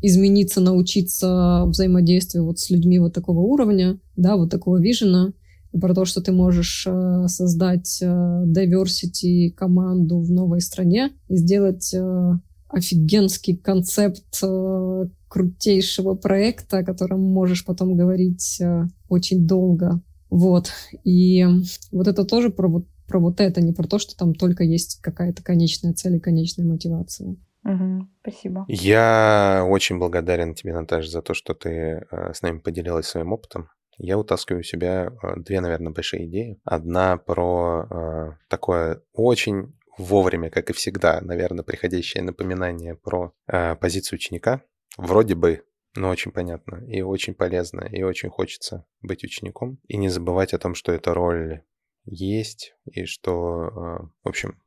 [0.02, 5.34] измениться, научиться взаимодействию вот с людьми вот такого уровня, да, вот такого вижена,
[5.74, 11.38] и про то, что ты можешь э, создать э, diversity команду в новой стране и
[11.38, 11.94] сделать
[12.68, 14.42] офигенский концепт
[15.28, 18.62] крутейшего проекта, о котором можешь потом говорить
[19.10, 20.02] очень долго.
[20.30, 20.72] Вот.
[21.04, 21.46] И
[21.92, 25.00] вот это тоже про вот, про вот это, не про то, что там только есть
[25.02, 27.36] какая-то конечная цель и конечная мотивация.
[28.22, 28.66] Спасибо.
[28.68, 33.70] Я очень благодарен тебе, Наташа, за то, что ты э, с нами поделилась своим опытом.
[33.98, 36.60] Я утаскиваю у себя э, две, наверное, большие идеи.
[36.64, 44.62] Одна про э, такое очень вовремя, как и всегда, наверное, приходящее напоминание про позицию ученика.
[44.98, 45.64] Вроде бы,
[45.96, 49.78] но очень понятно и очень полезно, и очень хочется быть учеником.
[49.88, 51.62] И не забывать о том, что эта роль
[52.06, 54.58] есть, и что, в общем,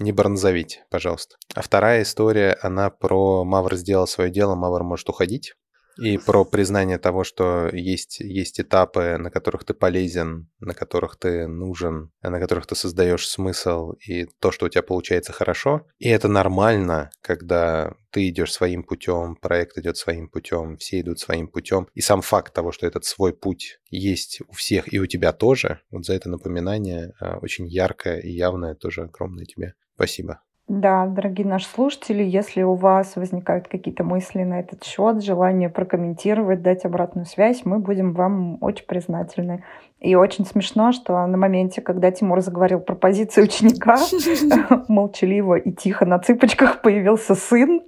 [0.00, 1.36] не бронзовить, пожалуйста.
[1.54, 5.54] А вторая история, она про Мавр сделал свое дело, Мавр может уходить.
[5.98, 11.46] И про признание того, что есть, есть этапы, на которых ты полезен, на которых ты
[11.46, 15.86] нужен, на которых ты создаешь смысл, и то, что у тебя получается хорошо.
[15.98, 21.48] И это нормально, когда ты идешь своим путем, проект идет своим путем, все идут своим
[21.48, 21.88] путем.
[21.94, 25.80] И сам факт того, что этот свой путь есть у всех и у тебя тоже,
[25.90, 30.40] вот за это напоминание а, очень яркое и явное тоже огромное тебе спасибо.
[30.68, 36.60] Да, дорогие наши слушатели, если у вас возникают какие-то мысли на этот счет, желание прокомментировать,
[36.60, 39.62] дать обратную связь, мы будем вам очень признательны.
[40.00, 43.96] И очень смешно, что на моменте, когда Тимур заговорил про позицию ученика,
[44.88, 47.82] молчаливо и тихо на цыпочках появился сын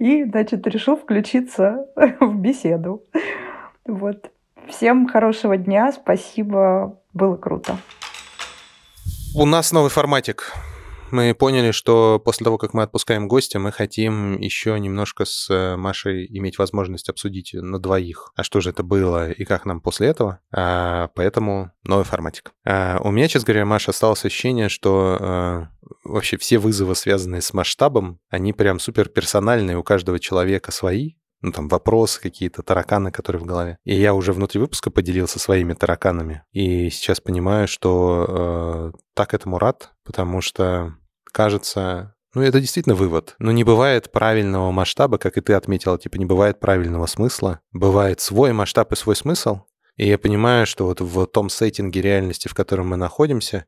[0.00, 1.86] и, значит, решил включиться
[2.18, 3.04] в беседу.
[3.86, 4.32] Вот.
[4.68, 7.76] Всем хорошего дня, спасибо, было круто.
[9.36, 10.52] У нас новый форматик
[11.10, 15.76] мы поняли, что после того, как мы отпускаем гостя, мы хотим еще немножко с э,
[15.76, 20.08] Машей иметь возможность обсудить на двоих, а что же это было и как нам после
[20.08, 20.40] этого.
[20.52, 22.52] А, поэтому новый форматик.
[22.64, 25.68] А, у меня, честно говоря, Маша, осталось ощущение, что а,
[26.04, 31.14] вообще все вызовы, связанные с масштабом, они прям супер персональные, у каждого человека свои,
[31.46, 33.78] ну, там, вопросы какие-то, тараканы, которые в голове.
[33.84, 36.42] И я уже внутри выпуска поделился своими тараканами.
[36.50, 40.94] И сейчас понимаю, что э, так этому рад, потому что,
[41.32, 43.36] кажется, ну, это действительно вывод.
[43.38, 47.60] Но не бывает правильного масштаба, как и ты отметила, типа, не бывает правильного смысла.
[47.70, 49.60] Бывает свой масштаб и свой смысл.
[49.96, 53.66] И я понимаю, что вот в том сеттинге реальности, в котором мы находимся,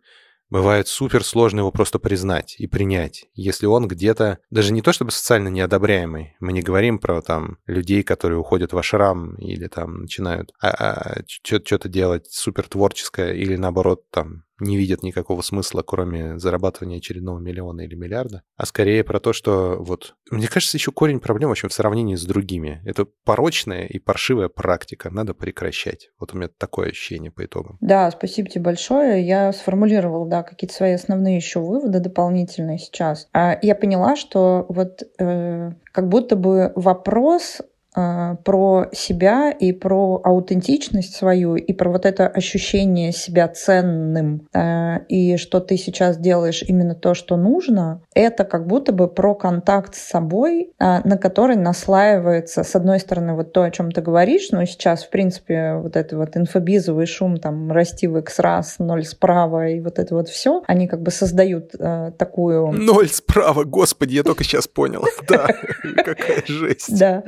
[0.50, 5.10] Бывает супер сложно его просто признать и принять, если он где-то, даже не то чтобы
[5.10, 10.52] социально неодобряемый, мы не говорим про там людей, которые уходят в ашрам или там начинают
[10.60, 16.98] а, а, что-то делать супер творческое или наоборот там не видят никакого смысла, кроме зарабатывания
[16.98, 20.14] очередного миллиона или миллиарда, а скорее про то, что вот...
[20.30, 22.82] Мне кажется, еще корень проблем, в общем, в сравнении с другими.
[22.84, 26.10] Это порочная и паршивая практика, надо прекращать.
[26.18, 27.78] Вот у меня такое ощущение по итогам.
[27.80, 29.26] Да, спасибо тебе большое.
[29.26, 33.28] Я сформулировала, да, какие-то свои основные еще выводы дополнительные сейчас.
[33.32, 37.60] А Я поняла, что вот э, как будто бы вопрос
[37.94, 45.36] про себя и про аутентичность свою, и про вот это ощущение себя ценным, а, и
[45.36, 50.02] что ты сейчас делаешь именно то, что нужно, это как будто бы про контакт с
[50.02, 54.64] собой, а, на который наслаивается, с одной стороны, вот то, о чем ты говоришь, но
[54.64, 59.68] сейчас, в принципе, вот это вот инфобизовый шум, там, расти в X раз, ноль справа,
[59.68, 61.72] и вот это вот все, они как бы создают
[62.18, 62.72] такую...
[62.72, 65.04] Ноль справа, господи, я только сейчас понял.
[65.28, 65.46] Да,
[66.04, 66.98] какая жесть.
[66.98, 67.22] Да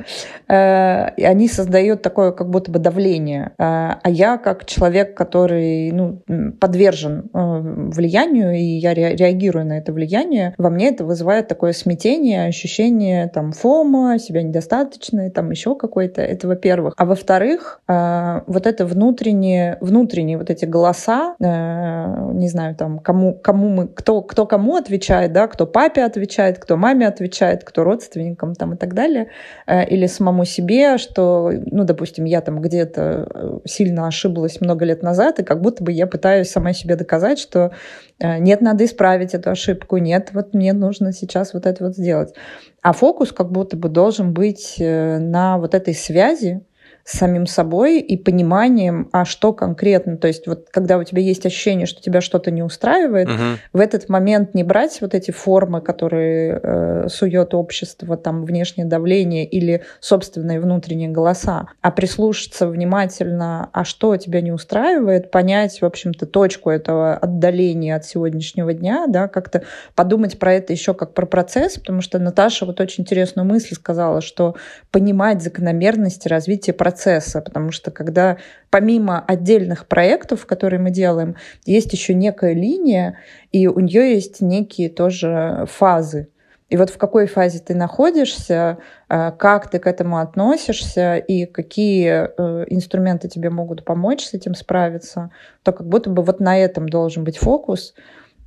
[1.17, 3.51] и они создают такое как будто бы давление.
[3.57, 6.21] Э, а я как человек, который ну,
[6.59, 13.27] подвержен влиянию, и я реагирую на это влияние, во мне это вызывает такое смятение, ощущение
[13.27, 16.21] там фома, себя недостаточно, там еще какой-то.
[16.21, 16.93] Это во-первых.
[16.97, 23.87] А во-вторых, вот это внутренние, внутренние вот эти голоса, не знаю, там, кому, кому мы,
[23.87, 28.77] кто, кто кому отвечает, да, кто папе отвечает, кто маме отвечает, кто родственникам там и
[28.77, 29.27] так далее,
[29.67, 35.03] э, или самому себе, что, ну, допустим, я там где-то э, сильно ошиблась много лет
[35.03, 37.71] назад, и как будто бы я пытаюсь сама себе доказать, что
[38.19, 42.33] э, нет, надо исправить эту ошибку, нет, вот мне нужно сейчас вот это вот сделать.
[42.81, 46.61] А фокус как будто бы должен быть на вот этой связи,
[47.03, 50.17] с самим собой и пониманием, а что конкретно.
[50.17, 53.37] То есть вот когда у тебя есть ощущение, что тебя что-то не устраивает, угу.
[53.73, 59.45] в этот момент не брать вот эти формы, которые э, сует общество, там внешнее давление
[59.45, 66.25] или собственные внутренние голоса, а прислушаться внимательно, а что тебя не устраивает, понять, в общем-то,
[66.25, 69.63] точку этого отдаления от сегодняшнего дня, да, как-то
[69.95, 74.21] подумать про это еще как про процесс, потому что Наташа вот очень интересную мысль сказала,
[74.21, 74.55] что
[74.91, 78.37] понимать закономерности развития процесса процесса, потому что когда
[78.69, 81.35] помимо отдельных проектов, которые мы делаем,
[81.65, 83.17] есть еще некая линия,
[83.53, 86.27] и у нее есть некие тоже фазы.
[86.69, 88.77] И вот в какой фазе ты находишься,
[89.09, 94.55] э, как ты к этому относишься и какие э, инструменты тебе могут помочь с этим
[94.55, 95.31] справиться,
[95.63, 97.93] то как будто бы вот на этом должен быть фокус.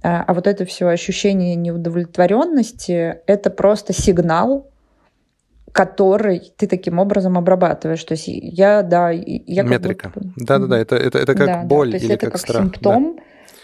[0.02, 4.70] Э, а вот это все ощущение неудовлетворенности— это просто сигнал,
[5.74, 8.04] который ты таким образом обрабатываешь.
[8.04, 10.12] То есть я, да, я Метрика.
[10.36, 12.62] Да-да-да, это, это, это как да, боль да, то есть или это как, как страх.
[12.62, 13.18] симптом,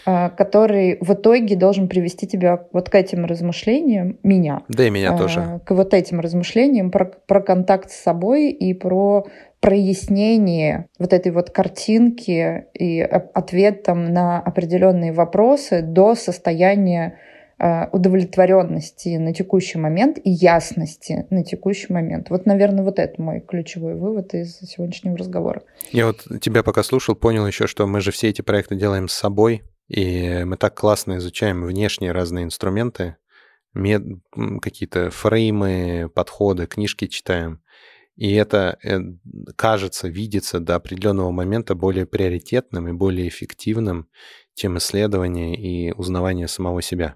[0.05, 0.29] да.
[0.29, 4.63] который в итоге должен привести тебя вот к этим размышлениям, меня.
[4.67, 5.61] Да и меня тоже.
[5.65, 9.25] К вот этим размышлениям про, про контакт с собой и про
[9.61, 17.30] прояснение вот этой вот картинки и ответом на определенные вопросы до состояния Э,
[17.91, 22.31] удовлетворенности на текущий момент и ясности на текущий момент.
[22.31, 25.61] Вот, наверное, вот это мой ключевой вывод из сегодняшнего разговора.
[25.91, 29.13] Я вот тебя пока слушал, понял еще, что мы же все эти проекты делаем с
[29.13, 33.17] собой, и мы так классно изучаем внешние разные инструменты,
[33.75, 34.01] мед...
[34.61, 37.61] какие-то фреймы, подходы, книжки читаем.
[38.15, 38.99] И это э,
[39.55, 44.09] кажется, видится до определенного момента более приоритетным и более эффективным,
[44.55, 47.15] чем исследование и узнавание самого себя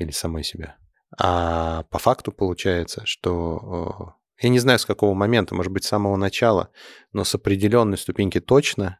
[0.00, 0.76] или самой себя.
[1.18, 6.16] А по факту получается, что я не знаю, с какого момента, может быть, с самого
[6.16, 6.70] начала,
[7.12, 8.98] но с определенной ступеньки точно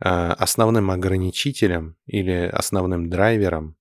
[0.00, 3.76] а, основным ограничителем или основным драйвером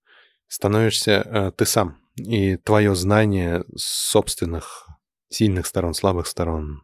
[0.48, 1.98] становишься а, ты сам.
[2.16, 4.88] И твое знание собственных
[5.30, 6.84] сильных сторон, слабых сторон,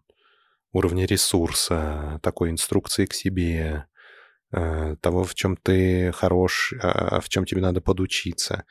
[0.72, 3.88] уровня ресурса, такой инструкции к себе,
[4.52, 8.66] а, того, в чем ты хорош, в чем тебе надо подучиться.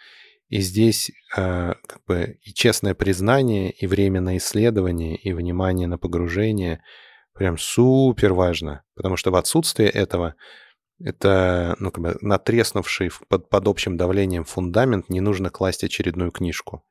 [0.53, 5.97] И здесь э, как бы и честное признание, и время на исследование, и внимание на
[5.97, 6.83] погружение
[7.33, 8.83] прям супер важно.
[8.95, 10.35] Потому что в отсутствие этого
[11.01, 16.85] это ну, как бы натреснувший под, под общим давлением фундамент, не нужно класть очередную книжку.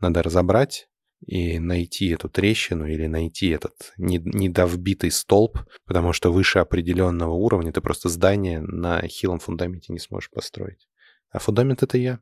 [0.00, 0.88] Надо разобрать
[1.20, 7.82] и найти эту трещину или найти этот недовбитый столб, потому что выше определенного уровня ты
[7.82, 10.88] просто здание на хилом фундаменте не сможешь построить.
[11.30, 12.20] А фундамент— это я.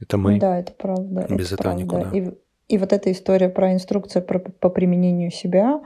[0.00, 0.38] Это мы.
[0.38, 1.26] Да, это правда.
[1.30, 1.82] Без это этого правда.
[1.82, 2.10] никуда.
[2.12, 5.82] И, и вот эта история про инструкцию про, по применению себя,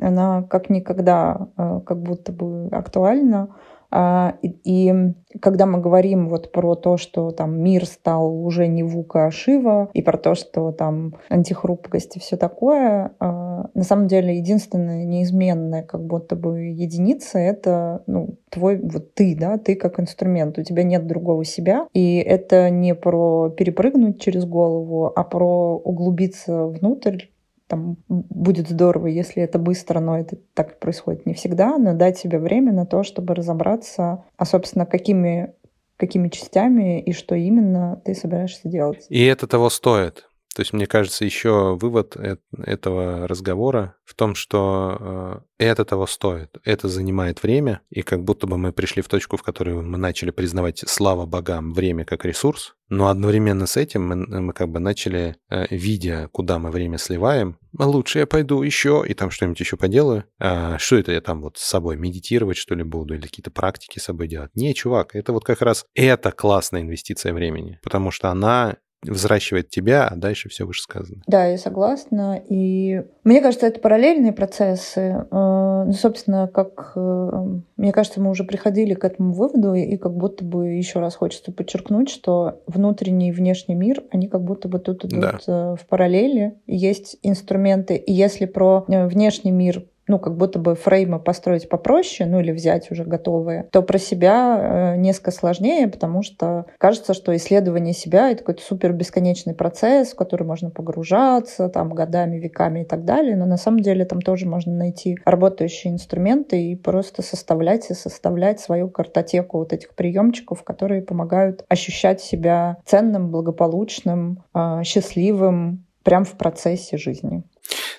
[0.00, 3.56] она как никогда э, как будто бы актуальна.
[3.92, 8.82] А, и, и когда мы говорим вот про то, что там мир стал уже не
[8.82, 14.06] Вука, а Шива, и про то, что там антихрупкость и все такое, а, на самом
[14.06, 20.00] деле единственная неизменная как будто бы единица— это ну, твой, вот ты, да, ты как
[20.00, 25.76] инструмент, у тебя нет другого себя, и это не про перепрыгнуть через голову, а про
[25.76, 27.24] углубиться внутрь,
[27.72, 32.38] там будет здорово, если это быстро, но это так происходит не всегда, но дать себе
[32.38, 35.54] время на то, чтобы разобраться, а, собственно, какими
[35.96, 39.06] какими частями и что именно ты собираешься делать.
[39.08, 40.28] И это того стоит.
[40.54, 42.16] То есть, мне кажется, еще вывод
[42.52, 46.58] этого разговора в том, что э, это того стоит.
[46.64, 50.30] Это занимает время, и как будто бы мы пришли в точку, в которой мы начали
[50.30, 55.36] признавать, слава богам, время как ресурс, но одновременно с этим мы, мы как бы начали,
[55.48, 59.78] э, видя, куда мы время сливаем, «А лучше я пойду еще и там что-нибудь еще
[59.78, 60.24] поделаю.
[60.38, 63.98] А что это я там вот с собой медитировать, что ли, буду, или какие-то практики
[63.98, 64.50] с собой делать?
[64.54, 70.06] Не, чувак, это вот как раз это классная инвестиция времени, потому что она взращивает тебя,
[70.06, 71.22] а дальше все вышесказано.
[71.26, 72.40] Да, я согласна.
[72.48, 75.26] И мне кажется, это параллельные процессы.
[75.30, 77.30] Э, ну, собственно, как э,
[77.76, 81.52] мне кажется, мы уже приходили к этому выводу, и как будто бы еще раз хочется
[81.52, 85.38] подчеркнуть, что внутренний и внешний мир, они как будто бы тут идут да.
[85.46, 86.54] Э, в параллели.
[86.66, 92.40] Есть инструменты, и если про внешний мир ну, как будто бы фреймы построить попроще, ну,
[92.40, 97.94] или взять уже готовые, то про себя э, несколько сложнее, потому что кажется, что исследование
[97.94, 103.04] себя— это какой-то супер бесконечный процесс, в который можно погружаться там годами, веками и так
[103.04, 107.94] далее, но на самом деле там тоже можно найти работающие инструменты и просто составлять и
[107.94, 116.24] составлять свою картотеку вот этих приемчиков, которые помогают ощущать себя ценным, благополучным, э, счастливым прямо
[116.24, 117.44] в процессе жизни.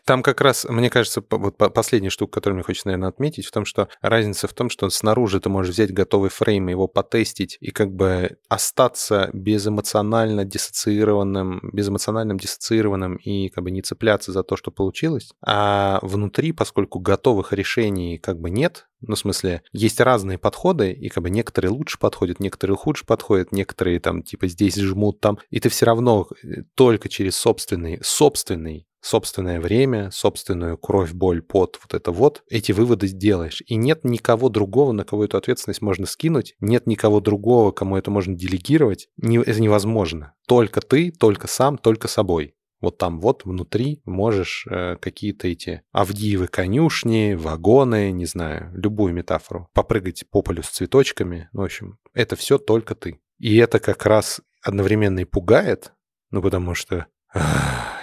[0.06, 3.66] Там как раз, мне кажется, вот последняя штука, которую мне хочется, наверное, отметить, в том,
[3.66, 7.92] что разница в том, что снаружи ты можешь взять готовый фрейм, его потестить и как
[7.92, 15.32] бы остаться безэмоционально диссоциированным, безэмоциональным диссоциированным и как бы не цепляться за то, что получилось.
[15.46, 21.10] А внутри, поскольку готовых решений как бы нет, ну, в смысле, есть разные подходы, и
[21.10, 25.60] как бы некоторые лучше подходят, некоторые хуже подходят, некоторые там типа здесь жмут там, и
[25.60, 31.94] ты все равно э, только через собственный, собственный собственное время, собственную кровь, боль, пот, вот
[31.94, 33.62] это вот, эти выводы сделаешь.
[33.68, 38.10] И нет никого другого, на кого эту ответственность можно скинуть, нет никого другого, кому это
[38.10, 39.10] можно делегировать.
[39.22, 40.34] Это невозможно.
[40.48, 42.56] Только ты, только сам, только собой.
[42.84, 49.70] Вот там вот внутри можешь э, какие-то эти Авдиевы конюшни, вагоны, не знаю, любую метафору,
[49.74, 51.48] попрыгать по полю с цветочками.
[51.54, 53.22] Ну, в общем, это все только ты.
[53.40, 55.94] И это как раз одновременно и пугает,
[56.30, 57.08] ну, потому что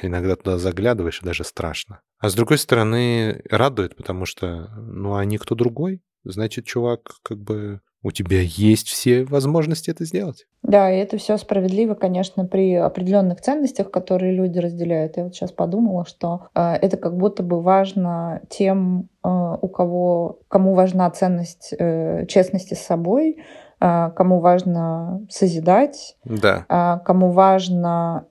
[0.03, 2.01] иногда туда заглядываешь, и даже страшно.
[2.19, 6.01] А с другой стороны, радует, потому что, ну, а никто другой.
[6.25, 10.47] Значит, чувак, как бы у тебя есть все возможности это сделать.
[10.63, 15.17] Да, и это все справедливо, конечно, при определенных ценностях, которые люди разделяют.
[15.17, 20.41] Я вот сейчас подумала, что э, это как будто бы важно тем, э, у кого,
[20.49, 23.39] кому важна ценность э, честности с собой,
[23.81, 26.65] э, кому важно созидать, да.
[26.69, 28.27] э, кому важно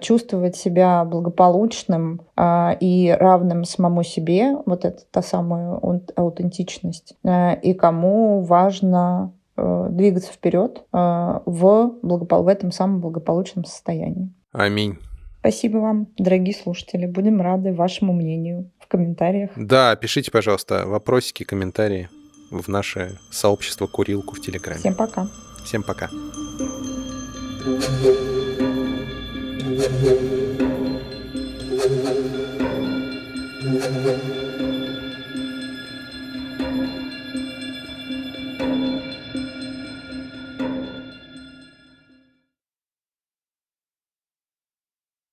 [0.00, 5.78] чувствовать себя благополучным э, и равным самому себе, вот это та самая
[6.16, 12.42] аутентичность, э, и кому важно двигаться вперед в, благопол...
[12.42, 14.32] в этом самом благополучном состоянии.
[14.50, 14.96] Аминь.
[15.40, 17.04] Спасибо вам, дорогие слушатели.
[17.04, 19.50] Будем рады вашему мнению в комментариях.
[19.56, 22.08] Да, пишите, пожалуйста, вопросики, комментарии
[22.50, 24.78] в наше сообщество Курилку в Телеграме.
[24.78, 25.26] Всем пока.
[25.64, 26.08] Всем пока.
[29.74, 30.02] Thank
[34.46, 34.61] you.